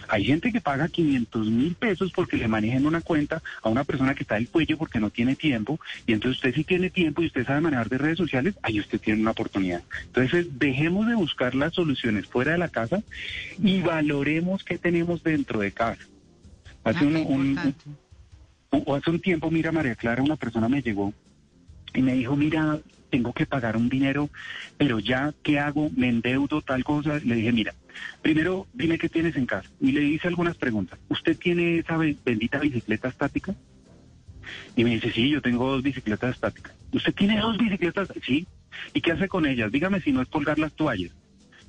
Hay 0.10 0.26
gente 0.26 0.52
que 0.52 0.60
paga 0.60 0.90
500 0.90 1.48
mil 1.48 1.76
pesos 1.76 2.12
porque 2.12 2.36
le 2.36 2.48
manejen 2.48 2.86
una 2.86 3.02
cuenta 3.02 3.42
a 3.62 3.70
una 3.70 3.84
persona 3.84 4.14
que 4.16 4.24
está 4.24 4.36
del 4.36 4.50
cuello 4.50 4.78
porque 4.78 5.00
no 5.00 5.10
tiene 5.10 5.36
tiempo. 5.36 5.80
Y 6.06 6.14
entonces 6.14 6.38
usted 6.38 6.54
sí 6.54 6.64
tiene 6.64 6.90
tiempo 6.90 7.22
y 7.22 7.28
usted 7.28 7.46
sabe 7.46 7.62
manejar 7.62 7.90
de 7.90 7.98
redes 8.00 8.18
sociales, 8.18 8.56
ahí 8.64 8.80
usted 8.80 9.00
tiene 9.00 9.22
una 9.22 9.32
oportunidad. 9.32 9.82
Entonces 10.08 10.48
dejemos 10.60 11.08
de 11.08 11.16
buscar 11.16 11.56
las 11.56 11.74
soluciones 11.74 12.28
fuera 12.28 12.52
de 12.52 12.58
la 12.58 12.68
casa 12.68 13.02
y 13.62 13.82
valoremos 13.82 14.64
qué 14.64 14.78
tenemos 14.78 15.24
dentro 15.24 15.60
de 15.60 15.72
casa. 15.72 16.02
Hace, 16.84 17.06
Ah, 17.06 17.24
un, 17.30 17.76
hace 18.94 19.10
un 19.10 19.22
tiempo, 19.22 19.50
mira, 19.50 19.72
María 19.72 19.96
Clara, 19.96 20.22
una 20.22 20.36
persona 20.36 20.68
me 20.68 20.82
llegó 20.82 21.14
y 21.94 22.02
me 22.02 22.14
dijo, 22.14 22.36
mira, 22.36 22.80
tengo 23.14 23.32
que 23.32 23.46
pagar 23.46 23.78
un 23.78 23.90
dinero, 23.90 24.32
pero 24.76 24.98
ya, 24.98 25.36
¿qué 25.44 25.60
hago? 25.60 25.92
Me 25.96 26.10
endeudo, 26.10 26.64
tal 26.64 26.84
cosa. 26.84 27.20
Le 27.24 27.36
dije, 27.36 27.52
mira, 27.52 27.76
primero 28.24 28.66
dime 28.74 28.98
qué 28.98 29.08
tienes 29.08 29.36
en 29.36 29.46
casa. 29.46 29.70
Y 29.80 29.92
le 29.92 30.02
hice 30.04 30.28
algunas 30.28 30.58
preguntas. 30.58 30.98
¿Usted 31.10 31.38
tiene 31.38 31.78
esa 31.78 31.96
be- 31.96 32.18
bendita 32.26 32.58
bicicleta 32.58 33.10
estática? 33.10 33.54
Y 34.76 34.84
me 34.84 34.96
dice, 34.96 35.12
sí, 35.12 35.30
yo 35.30 35.44
tengo 35.44 35.70
dos 35.70 35.84
bicicletas 35.84 36.34
estáticas. 36.34 36.74
¿Usted 36.92 37.14
tiene 37.14 37.40
dos 37.40 37.56
bicicletas? 37.56 38.10
Sí. 38.26 38.48
¿Y 38.96 39.02
qué 39.02 39.12
hace 39.12 39.28
con 39.28 39.46
ellas? 39.46 39.72
Dígame 39.72 40.02
si 40.02 40.12
no 40.12 40.24
es 40.24 40.28
colgar 40.28 40.58
las 40.58 40.74
toallas. 40.74 41.12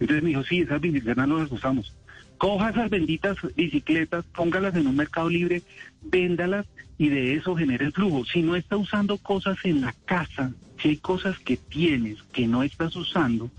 Entonces 0.00 0.22
me 0.22 0.30
dijo, 0.30 0.44
sí, 0.44 0.60
esas 0.60 0.80
bicicletas 0.80 1.28
no 1.28 1.38
las 1.40 1.52
usamos. 1.52 1.92
Coja 2.38 2.70
esas 2.70 2.90
benditas 2.90 3.36
bicicletas, 3.56 4.24
póngalas 4.34 4.74
en 4.74 4.86
un 4.86 4.96
mercado 4.96 5.28
libre, 5.30 5.62
véndalas 6.02 6.66
y 6.98 7.08
de 7.08 7.34
eso 7.34 7.56
genere 7.56 7.86
el 7.86 7.92
flujo. 7.92 8.24
Si 8.24 8.42
no 8.42 8.56
está 8.56 8.76
usando 8.76 9.18
cosas 9.18 9.56
en 9.64 9.80
la 9.80 9.94
casa, 10.04 10.52
si 10.80 10.88
hay 10.88 10.96
cosas 10.96 11.38
que 11.38 11.56
tienes 11.56 12.22
que 12.32 12.46
no 12.46 12.62
estás 12.62 12.96
usando, 12.96 13.50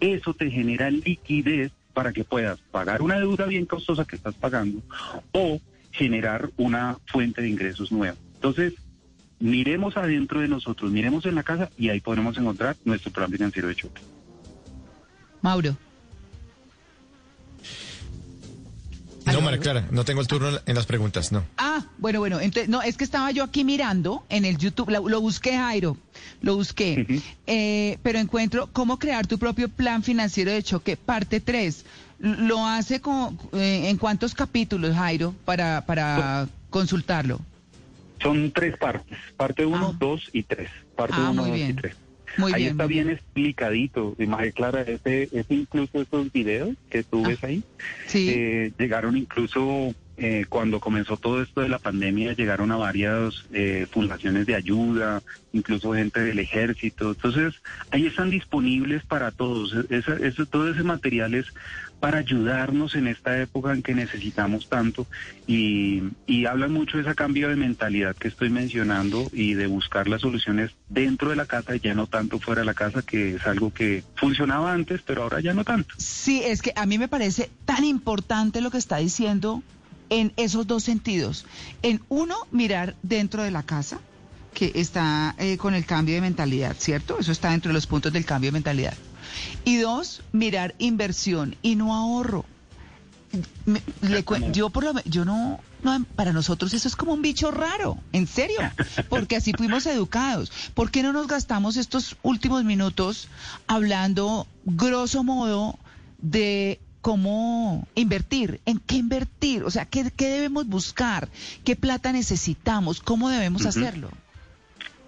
eso 0.00 0.34
te 0.34 0.50
genera 0.50 0.90
liquidez 0.90 1.72
para 1.92 2.12
que 2.12 2.24
puedas 2.24 2.58
pagar 2.70 3.02
una 3.02 3.18
deuda 3.18 3.46
bien 3.46 3.66
costosa 3.66 4.04
que 4.04 4.16
estás 4.16 4.34
pagando 4.34 4.82
o 5.32 5.60
generar 5.90 6.50
una 6.56 6.98
fuente 7.06 7.42
de 7.42 7.48
ingresos 7.50 7.92
nueva. 7.92 8.16
Entonces, 8.34 8.74
miremos 9.38 9.96
adentro 9.96 10.40
de 10.40 10.48
nosotros, 10.48 10.90
miremos 10.90 11.26
en 11.26 11.34
la 11.34 11.42
casa 11.42 11.70
y 11.76 11.90
ahí 11.90 12.00
podremos 12.00 12.36
encontrar 12.38 12.76
nuestro 12.84 13.12
plan 13.12 13.30
financiero 13.30 13.68
de 13.68 13.74
choque. 13.74 14.00
Mauro. 15.42 15.76
María 19.42 19.60
Clara, 19.60 19.86
no 19.90 20.04
tengo 20.04 20.20
el 20.20 20.26
turno 20.26 20.48
en 20.48 20.54
la- 20.54 20.62
en 20.66 20.74
las 20.74 20.86
preguntas, 20.86 21.32
no. 21.32 21.44
Ah, 21.58 21.84
bueno, 21.98 22.18
bueno, 22.20 22.40
entonces, 22.40 22.68
no, 22.68 22.82
es 22.82 22.96
que 22.96 23.04
estaba 23.04 23.30
yo 23.30 23.44
aquí 23.44 23.64
mirando 23.64 24.24
en 24.28 24.44
el 24.44 24.56
YouTube, 24.58 24.90
lo, 24.90 25.08
lo 25.08 25.20
busqué, 25.20 25.56
Jairo, 25.56 25.96
lo 26.40 26.56
busqué, 26.56 27.06
Ujú. 27.08 27.20
eh, 27.46 27.98
pero 28.02 28.18
encuentro 28.18 28.68
cómo 28.72 28.98
crear 28.98 29.26
tu 29.26 29.38
propio 29.38 29.68
plan 29.68 30.02
financiero 30.02 30.50
de 30.50 30.62
choque, 30.62 30.96
parte 30.96 31.40
3. 31.40 31.84
¿Lo 32.18 32.64
hace 32.66 33.00
con, 33.00 33.36
eh, 33.52 33.88
en 33.88 33.96
cuántos 33.98 34.32
capítulos, 34.34 34.94
Jairo, 34.94 35.34
para, 35.44 35.84
para 35.86 36.46
consultarlo? 36.70 37.40
Son 38.22 38.52
tres 38.52 38.76
partes, 38.76 39.18
parte 39.36 39.66
1, 39.66 39.90
Ah. 39.92 39.96
2 39.98 40.30
y 40.32 40.44
3. 40.44 40.70
Parte 40.96 41.16
Ah, 41.18 41.30
1, 41.30 41.42
muy 41.42 41.50
2 41.50 41.58
y 41.58 41.62
bien. 41.64 41.76
3. 41.76 41.96
Muy 42.38 42.52
ahí 42.52 42.62
bien, 42.62 42.72
está 42.72 42.84
muy 42.84 42.92
bien, 42.94 43.06
bien. 43.06 43.16
explicadito, 43.18 44.14
María 44.26 44.52
Clara, 44.52 44.82
ese, 44.82 45.28
ese 45.32 45.54
incluso 45.54 46.00
esos 46.00 46.32
videos 46.32 46.70
que 46.90 47.02
tú 47.02 47.22
Ah. 47.24 47.28
ves 47.28 47.44
ahí, 47.44 47.62
Sí, 48.06 48.26
eh, 48.30 48.72
llegaron 48.78 49.16
incluso 49.16 49.94
eh, 50.18 50.44
cuando 50.48 50.78
comenzó 50.78 51.16
todo 51.16 51.42
esto 51.42 51.62
de 51.62 51.68
la 51.70 51.78
pandemia, 51.78 52.34
llegaron 52.34 52.70
a 52.70 52.76
varias 52.76 53.44
eh, 53.52 53.86
fundaciones 53.90 54.46
de 54.46 54.54
ayuda, 54.54 55.22
incluso 55.52 55.94
gente 55.94 56.20
del 56.20 56.38
ejército. 56.38 57.10
Entonces, 57.12 57.54
ahí 57.90 58.06
están 58.06 58.30
disponibles 58.30 59.04
para 59.04 59.30
todos. 59.30 59.74
Esa- 59.90 60.16
eso, 60.16 60.44
todo 60.46 60.70
ese 60.70 60.82
material 60.82 61.34
es 61.34 61.46
para 62.02 62.18
ayudarnos 62.18 62.96
en 62.96 63.06
esta 63.06 63.40
época 63.40 63.72
en 63.72 63.80
que 63.80 63.94
necesitamos 63.94 64.68
tanto 64.68 65.06
y, 65.46 66.02
hablan 66.48 66.72
mucho 66.72 66.96
de 66.96 67.04
ese 67.04 67.14
cambio 67.14 67.48
de 67.48 67.54
mentalidad 67.54 68.16
que 68.16 68.26
estoy 68.26 68.50
mencionando 68.50 69.30
y 69.32 69.54
de 69.54 69.68
buscar 69.68 70.08
las 70.08 70.22
soluciones 70.22 70.72
dentro 70.88 71.30
de 71.30 71.36
la 71.36 71.46
casa 71.46 71.76
y 71.76 71.78
ya 71.78 71.94
no 71.94 72.08
tanto 72.08 72.40
fuera 72.40 72.62
de 72.62 72.66
la 72.66 72.74
casa, 72.74 73.02
que 73.02 73.36
es 73.36 73.46
algo 73.46 73.72
que 73.72 74.02
funcionaba 74.16 74.72
antes, 74.72 75.00
pero 75.06 75.22
ahora 75.22 75.40
ya 75.40 75.54
no 75.54 75.62
tanto. 75.62 75.94
sí, 75.98 76.42
es 76.44 76.60
que 76.60 76.72
a 76.74 76.84
mí 76.86 76.98
me 76.98 77.06
parece 77.06 77.48
tan 77.64 77.84
importante 77.84 78.60
lo 78.60 78.72
que 78.72 78.78
está 78.78 78.96
diciendo 78.96 79.62
en 80.10 80.32
esos 80.36 80.66
dos 80.66 80.82
sentidos. 80.82 81.46
En 81.82 82.00
uno, 82.08 82.34
mirar 82.50 82.96
dentro 83.04 83.44
de 83.44 83.52
la 83.52 83.62
casa, 83.62 84.00
que 84.54 84.72
está 84.74 85.34
eh, 85.38 85.56
con 85.56 85.74
el 85.74 85.84
cambio 85.86 86.14
de 86.14 86.20
mentalidad, 86.20 86.76
¿cierto? 86.78 87.18
Eso 87.18 87.32
está 87.32 87.50
dentro 87.50 87.70
de 87.70 87.74
los 87.74 87.86
puntos 87.86 88.12
del 88.12 88.24
cambio 88.24 88.48
de 88.48 88.52
mentalidad. 88.52 88.94
Y 89.64 89.76
dos, 89.78 90.22
mirar 90.32 90.74
inversión 90.78 91.56
y 91.62 91.74
no 91.76 91.94
ahorro. 91.94 92.44
me- 93.64 93.82
le 94.02 94.24
yo 94.52 94.68
por 94.68 94.84
lo 94.84 94.92
yo 95.04 95.24
no, 95.24 95.58
no, 95.82 96.04
para 96.16 96.32
nosotros 96.34 96.74
eso 96.74 96.86
es 96.86 96.96
como 96.96 97.14
un 97.14 97.22
bicho 97.22 97.50
raro, 97.50 97.96
en 98.12 98.26
serio, 98.26 98.58
porque 99.08 99.36
así 99.36 99.52
fuimos 99.56 99.86
educados. 99.86 100.52
¿Por 100.74 100.90
qué 100.90 101.02
no 101.02 101.12
nos 101.14 101.28
gastamos 101.28 101.76
estos 101.78 102.16
últimos 102.22 102.62
minutos 102.64 103.28
hablando 103.66 104.46
grosso 104.66 105.24
modo 105.24 105.78
de 106.18 106.78
cómo 107.00 107.88
invertir, 107.94 108.60
en 108.66 108.78
qué 108.78 108.96
invertir, 108.96 109.64
o 109.64 109.70
sea, 109.70 109.86
qué, 109.86 110.10
qué 110.14 110.28
debemos 110.28 110.66
buscar, 110.66 111.28
qué 111.64 111.74
plata 111.74 112.12
necesitamos, 112.12 113.00
cómo 113.00 113.28
debemos 113.30 113.64
hacerlo? 113.66 114.10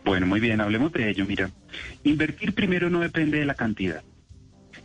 Bueno, 0.04 0.26
muy 0.26 0.40
bien, 0.40 0.60
hablemos 0.60 0.92
de 0.92 1.10
ello. 1.10 1.24
Mira, 1.26 1.50
invertir 2.02 2.54
primero 2.54 2.90
no 2.90 3.00
depende 3.00 3.38
de 3.38 3.46
la 3.46 3.54
cantidad. 3.54 4.02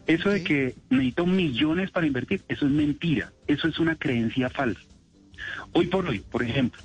Eso 0.08 0.30
de 0.30 0.44
que 0.44 0.76
necesito 0.90 1.26
millones 1.26 1.92
para 1.92 2.08
invertir, 2.08 2.42
eso 2.48 2.66
es 2.66 2.72
mentira, 2.72 3.32
eso 3.48 3.68
es 3.68 3.78
una 3.80 3.96
creencia 3.96 4.50
falsa. 4.50 4.82
Hoy 5.74 5.88
por 5.88 6.08
hoy, 6.08 6.20
por 6.20 6.42
ejemplo, 6.42 6.82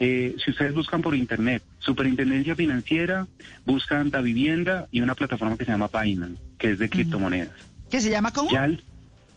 eh, 0.00 0.34
si 0.44 0.50
ustedes 0.50 0.74
buscan 0.74 1.00
por 1.00 1.14
internet, 1.14 1.62
Superintendencia 1.78 2.56
Financiera, 2.56 3.26
buscan 3.64 4.10
Da 4.10 4.20
Vivienda 4.20 4.88
y 4.90 5.02
una 5.02 5.14
plataforma 5.14 5.56
que 5.56 5.64
se 5.64 5.70
llama 5.70 5.88
Binance, 5.88 6.42
que 6.58 6.72
es 6.72 6.78
de 6.78 6.88
criptomonedas. 6.90 7.54
¿Qué 7.90 8.00
se 8.00 8.10
llama 8.10 8.32
cómo? 8.32 8.50
Ya 8.50 8.64
el 8.64 8.82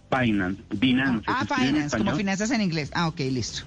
Binance, 0.10 0.64
Binance. 0.72 1.26
ah, 1.28 1.46
finance, 1.46 1.98
como 1.98 2.16
finanzas 2.16 2.50
en 2.52 2.62
inglés. 2.62 2.92
Ah, 2.94 3.08
ok, 3.08 3.20
listo. 3.20 3.64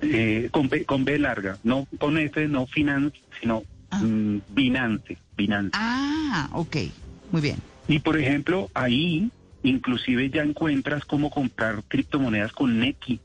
Eh, 0.00 0.48
con, 0.52 0.68
B, 0.68 0.84
con 0.84 1.04
B 1.04 1.18
larga, 1.18 1.58
no 1.64 1.86
con 1.98 2.16
F, 2.18 2.48
no 2.48 2.66
Finance, 2.66 3.20
sino 3.40 3.62
Ah. 3.92 4.00
mm, 4.00 4.40
Binance, 4.48 5.16
Binance. 5.36 5.70
Ah, 5.74 6.48
ok, 6.52 6.76
muy 7.30 7.40
bien. 7.42 7.56
Y 7.88 7.98
por 7.98 8.18
ejemplo, 8.18 8.70
ahí 8.74 9.30
inclusive 9.62 10.28
ya 10.30 10.42
encuentras 10.42 11.04
cómo 11.04 11.30
comprar 11.30 11.82
criptomonedas 11.88 12.52
con 12.52 12.80
Neki. 12.80 13.20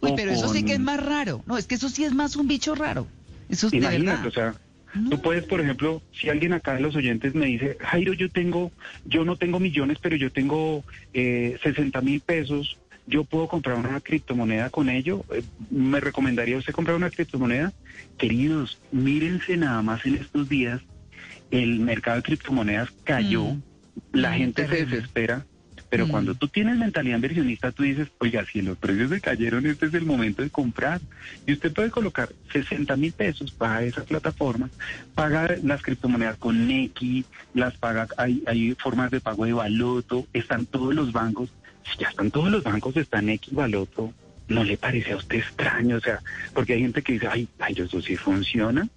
Uy, 0.00 0.12
pero 0.16 0.30
eso 0.30 0.48
sí 0.48 0.64
que 0.64 0.74
es 0.74 0.80
más 0.80 1.04
raro. 1.04 1.42
No, 1.46 1.58
es 1.58 1.66
que 1.66 1.74
eso 1.74 1.88
sí 1.88 2.04
es 2.04 2.14
más 2.14 2.36
un 2.36 2.46
bicho 2.46 2.74
raro. 2.74 3.06
Eso 3.48 3.66
es 3.66 3.72
de 3.72 3.78
Imagínate, 3.78 4.22
verdad. 4.22 4.26
o 4.26 4.30
sea, 4.30 4.54
No. 4.94 5.10
tú 5.10 5.20
puedes, 5.20 5.44
por 5.44 5.60
ejemplo, 5.60 6.00
si 6.12 6.28
alguien 6.28 6.52
acá 6.52 6.74
de 6.74 6.80
los 6.80 6.94
oyentes 6.94 7.34
me 7.34 7.46
dice, 7.46 7.76
Jairo, 7.80 8.12
yo 8.12 8.28
tengo, 8.30 8.70
yo 9.04 9.24
no 9.24 9.36
tengo 9.36 9.58
millones, 9.58 9.98
pero 10.00 10.14
yo 10.16 10.30
tengo 10.30 10.84
eh, 11.12 11.58
60 11.62 12.00
mil 12.02 12.20
pesos, 12.20 12.76
yo 13.06 13.24
puedo 13.24 13.48
comprar 13.48 13.76
una 13.76 14.00
criptomoneda 14.00 14.70
con 14.70 14.88
ello. 14.88 15.24
Eh, 15.32 15.42
¿Me 15.70 16.00
recomendaría 16.00 16.56
usted 16.58 16.72
comprar 16.72 16.96
una 16.96 17.10
criptomoneda? 17.10 17.72
Queridos, 18.18 18.78
mírense 18.92 19.56
nada 19.56 19.82
más 19.82 20.04
en 20.06 20.14
estos 20.16 20.48
días, 20.48 20.80
el 21.50 21.80
mercado 21.80 22.16
de 22.18 22.22
criptomonedas 22.22 22.90
cayó, 23.04 23.44
Mm. 23.44 23.62
la 24.12 24.30
Mm, 24.30 24.34
gente 24.38 24.68
se 24.68 24.86
desespera. 24.86 25.44
Pero 25.90 26.06
Mm. 26.06 26.10
cuando 26.10 26.34
tú 26.34 26.48
tienes 26.48 26.76
mentalidad 26.76 27.16
inversionista, 27.16 27.70
tú 27.70 27.84
dices, 27.84 28.08
oiga, 28.18 28.44
si 28.50 28.62
los 28.62 28.76
precios 28.78 29.10
se 29.10 29.20
cayeron, 29.20 29.64
este 29.66 29.86
es 29.86 29.94
el 29.94 30.04
momento 30.04 30.42
de 30.42 30.50
comprar. 30.50 31.00
Y 31.46 31.52
usted 31.52 31.72
puede 31.72 31.90
colocar 31.90 32.30
60 32.52 32.96
mil 32.96 33.12
pesos 33.12 33.52
para 33.52 33.82
esa 33.84 34.02
plataforma, 34.02 34.70
paga 35.14 35.54
las 35.62 35.82
criptomonedas 35.82 36.36
con 36.38 36.66
Neki, 36.66 37.24
las 37.54 37.76
paga, 37.76 38.08
hay, 38.16 38.42
hay 38.46 38.74
formas 38.74 39.12
de 39.12 39.20
pago 39.20 39.44
de 39.44 39.52
Baloto, 39.52 40.26
están 40.32 40.66
todos 40.66 40.94
los 40.94 41.12
bancos. 41.12 41.50
Si 41.84 41.98
ya 41.98 42.08
están 42.08 42.30
todos 42.30 42.50
los 42.50 42.62
bancos, 42.62 42.96
está 42.96 43.20
Neki, 43.20 43.54
Baloto, 43.54 44.12
¿no 44.48 44.64
le 44.64 44.76
parece 44.76 45.12
a 45.12 45.16
usted 45.16 45.38
extraño? 45.38 45.96
O 45.96 46.00
sea, 46.00 46.20
porque 46.52 46.74
hay 46.74 46.80
gente 46.80 47.02
que 47.02 47.14
dice, 47.14 47.28
ay, 47.28 47.48
ay, 47.58 47.74
eso 47.76 48.00
sí 48.00 48.16
funciona. 48.16 48.88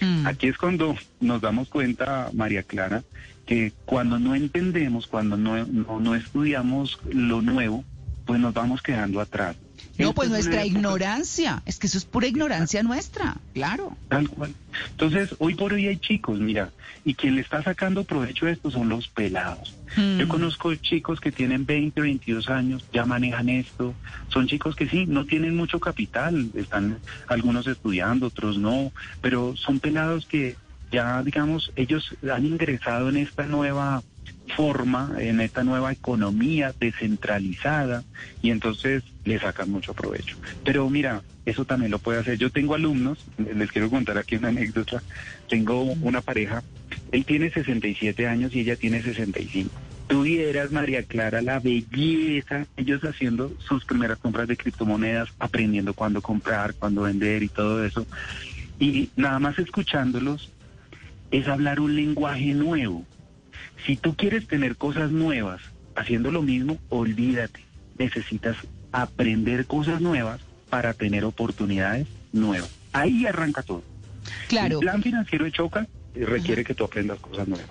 Mm. 0.00 0.26
Aquí 0.26 0.48
es 0.48 0.56
cuando 0.56 0.96
nos 1.20 1.40
damos 1.40 1.68
cuenta, 1.68 2.30
María 2.32 2.62
Clara, 2.62 3.02
que 3.46 3.72
cuando 3.84 4.18
no 4.18 4.34
entendemos, 4.34 5.06
cuando 5.06 5.36
no, 5.36 5.64
no, 5.66 6.00
no 6.00 6.14
estudiamos 6.14 6.98
lo 7.10 7.40
nuevo, 7.40 7.84
pues 8.26 8.40
nos 8.40 8.52
vamos 8.52 8.82
quedando 8.82 9.20
atrás. 9.20 9.56
No, 9.98 10.14
pues 10.14 10.30
nuestra 10.30 10.64
ignorancia. 10.64 11.62
Es 11.66 11.78
que 11.78 11.86
eso 11.86 11.98
es 11.98 12.04
pura 12.04 12.26
ignorancia 12.26 12.82
nuestra, 12.82 13.36
claro. 13.52 13.96
Tal 14.08 14.28
cual. 14.28 14.54
Entonces, 14.90 15.34
hoy 15.38 15.54
por 15.54 15.72
hoy 15.72 15.88
hay 15.88 15.96
chicos, 15.96 16.38
mira, 16.38 16.70
y 17.04 17.14
quien 17.14 17.34
le 17.34 17.40
está 17.40 17.62
sacando 17.62 18.04
provecho 18.04 18.46
de 18.46 18.52
esto 18.52 18.70
son 18.70 18.88
los 18.88 19.08
pelados. 19.08 19.74
Mm. 19.96 20.18
Yo 20.18 20.28
conozco 20.28 20.74
chicos 20.74 21.20
que 21.20 21.32
tienen 21.32 21.66
20, 21.66 22.00
22 22.00 22.48
años, 22.48 22.84
ya 22.92 23.06
manejan 23.06 23.48
esto. 23.48 23.94
Son 24.28 24.46
chicos 24.46 24.76
que 24.76 24.88
sí, 24.88 25.06
no 25.06 25.24
tienen 25.24 25.56
mucho 25.56 25.80
capital, 25.80 26.50
están 26.54 26.98
algunos 27.26 27.66
estudiando, 27.66 28.26
otros 28.26 28.58
no, 28.58 28.92
pero 29.20 29.56
son 29.56 29.80
pelados 29.80 30.26
que 30.26 30.56
ya, 30.90 31.22
digamos, 31.22 31.72
ellos 31.76 32.14
han 32.32 32.46
ingresado 32.46 33.08
en 33.08 33.18
esta 33.18 33.44
nueva 33.44 34.02
forma, 34.56 35.12
en 35.18 35.40
esta 35.40 35.64
nueva 35.64 35.92
economía 35.92 36.74
descentralizada 36.78 38.04
y 38.42 38.50
entonces 38.50 39.02
le 39.24 39.38
sacan 39.38 39.70
mucho 39.70 39.94
provecho. 39.94 40.36
Pero 40.64 40.88
mira, 40.88 41.22
eso 41.44 41.64
también 41.64 41.90
lo 41.90 41.98
puede 41.98 42.20
hacer. 42.20 42.38
Yo 42.38 42.50
tengo 42.50 42.74
alumnos, 42.74 43.18
les 43.38 43.70
quiero 43.70 43.90
contar 43.90 44.18
aquí 44.18 44.36
una 44.36 44.48
anécdota. 44.48 45.02
Tengo 45.48 45.82
una 45.82 46.20
pareja, 46.20 46.62
él 47.12 47.24
tiene 47.24 47.50
67 47.50 48.26
años 48.26 48.54
y 48.54 48.60
ella 48.60 48.76
tiene 48.76 49.02
65. 49.02 49.70
Tuvieras, 50.08 50.72
María 50.72 51.02
Clara, 51.02 51.42
la 51.42 51.60
belleza, 51.60 52.66
ellos 52.76 53.02
haciendo 53.04 53.52
sus 53.58 53.84
primeras 53.84 54.18
compras 54.18 54.48
de 54.48 54.56
criptomonedas, 54.56 55.28
aprendiendo 55.38 55.92
cuándo 55.92 56.22
comprar, 56.22 56.74
cuándo 56.74 57.02
vender 57.02 57.42
y 57.42 57.48
todo 57.48 57.84
eso. 57.84 58.06
Y 58.80 59.10
nada 59.16 59.38
más 59.38 59.58
escuchándolos 59.58 60.50
es 61.30 61.46
hablar 61.46 61.80
un 61.80 61.94
lenguaje 61.94 62.54
nuevo. 62.54 63.04
Si 63.86 63.96
tú 63.96 64.14
quieres 64.16 64.46
tener 64.46 64.76
cosas 64.76 65.10
nuevas 65.10 65.60
haciendo 65.94 66.30
lo 66.30 66.42
mismo, 66.42 66.78
olvídate. 66.88 67.60
Necesitas 67.98 68.56
aprender 68.92 69.66
cosas 69.66 70.00
nuevas 70.00 70.40
para 70.70 70.94
tener 70.94 71.24
oportunidades 71.24 72.06
nuevas. 72.32 72.70
Ahí 72.92 73.26
arranca 73.26 73.62
todo. 73.62 73.82
Claro, 74.48 74.76
El 74.76 74.80
plan 74.80 75.02
financiero 75.02 75.44
de 75.44 75.52
Choca 75.52 75.86
requiere 76.14 76.64
que 76.64 76.74
tú 76.74 76.84
aprendas 76.84 77.18
cosas 77.20 77.48
nuevas. 77.48 77.70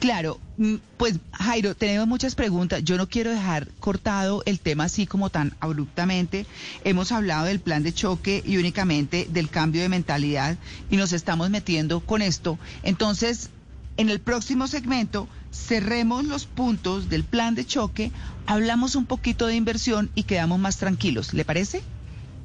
claro. 0.00 0.38
Mm, 0.56 0.76
Pues 0.96 1.18
Jairo, 1.32 1.74
tenemos 1.74 2.06
muchas 2.06 2.34
preguntas. 2.34 2.82
Yo 2.84 2.96
no 2.96 3.08
quiero 3.08 3.30
dejar 3.30 3.68
cortado 3.80 4.42
el 4.46 4.60
tema 4.60 4.84
así 4.84 5.06
como 5.06 5.30
tan 5.30 5.54
abruptamente. 5.60 6.46
Hemos 6.84 7.12
hablado 7.12 7.46
del 7.46 7.60
plan 7.60 7.82
de 7.82 7.92
choque 7.92 8.42
y 8.44 8.56
únicamente 8.58 9.26
del 9.30 9.48
cambio 9.48 9.82
de 9.82 9.88
mentalidad 9.88 10.56
y 10.90 10.96
nos 10.96 11.12
estamos 11.12 11.50
metiendo 11.50 12.00
con 12.00 12.22
esto. 12.22 12.58
Entonces, 12.82 13.50
en 13.96 14.10
el 14.10 14.20
próximo 14.20 14.66
segmento 14.66 15.28
cerremos 15.54 16.24
los 16.24 16.44
puntos 16.46 17.08
del 17.08 17.24
plan 17.24 17.54
de 17.54 17.64
choque, 17.64 18.10
hablamos 18.46 18.96
un 18.96 19.06
poquito 19.06 19.46
de 19.46 19.54
inversión 19.54 20.10
y 20.14 20.24
quedamos 20.24 20.58
más 20.58 20.78
tranquilos. 20.78 21.32
¿Le 21.32 21.44
parece? 21.44 21.82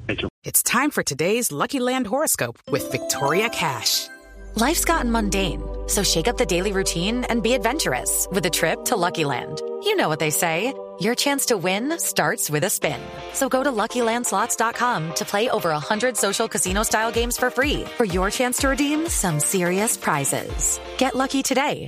Hecho. 0.08 0.30
It's 0.44 0.64
time 0.64 0.92
for 0.92 1.04
today's 1.04 1.52
Lucky 1.52 1.80
Land 1.80 2.08
horoscope 2.08 2.58
with 2.72 2.90
Victoria 2.92 3.50
Cash. 3.50 4.08
Life's 4.56 4.84
gotten 4.84 5.12
mundane, 5.12 5.62
so 5.88 6.02
shake 6.02 6.28
up 6.28 6.38
the 6.38 6.46
daily 6.46 6.72
routine 6.72 7.24
and 7.26 7.44
be 7.44 7.54
adventurous 7.54 8.28
with 8.32 8.46
a 8.46 8.50
trip 8.50 8.86
to 8.86 8.96
Lucky 8.96 9.24
Land. 9.26 9.62
You 9.84 9.96
know 9.96 10.10
what 10.10 10.20
they 10.20 10.32
say. 10.32 10.74
Your 11.00 11.16
chance 11.16 11.46
to 11.46 11.56
win 11.56 11.98
starts 11.98 12.50
with 12.50 12.66
a 12.66 12.70
spin. 12.70 13.00
So 13.32 13.48
go 13.48 13.64
to 13.64 13.72
LuckyLandSlots.com 13.72 15.14
to 15.16 15.24
play 15.26 15.50
over 15.50 15.70
100 15.70 16.18
social 16.18 16.50
casino-style 16.50 17.14
games 17.14 17.38
for 17.38 17.50
free 17.50 17.86
for 17.96 18.04
your 18.04 18.30
chance 18.30 18.58
to 18.58 18.68
redeem 18.68 19.08
some 19.08 19.40
serious 19.40 19.96
prizes. 19.96 20.78
Get 20.98 21.16
lucky 21.16 21.42
today 21.42 21.88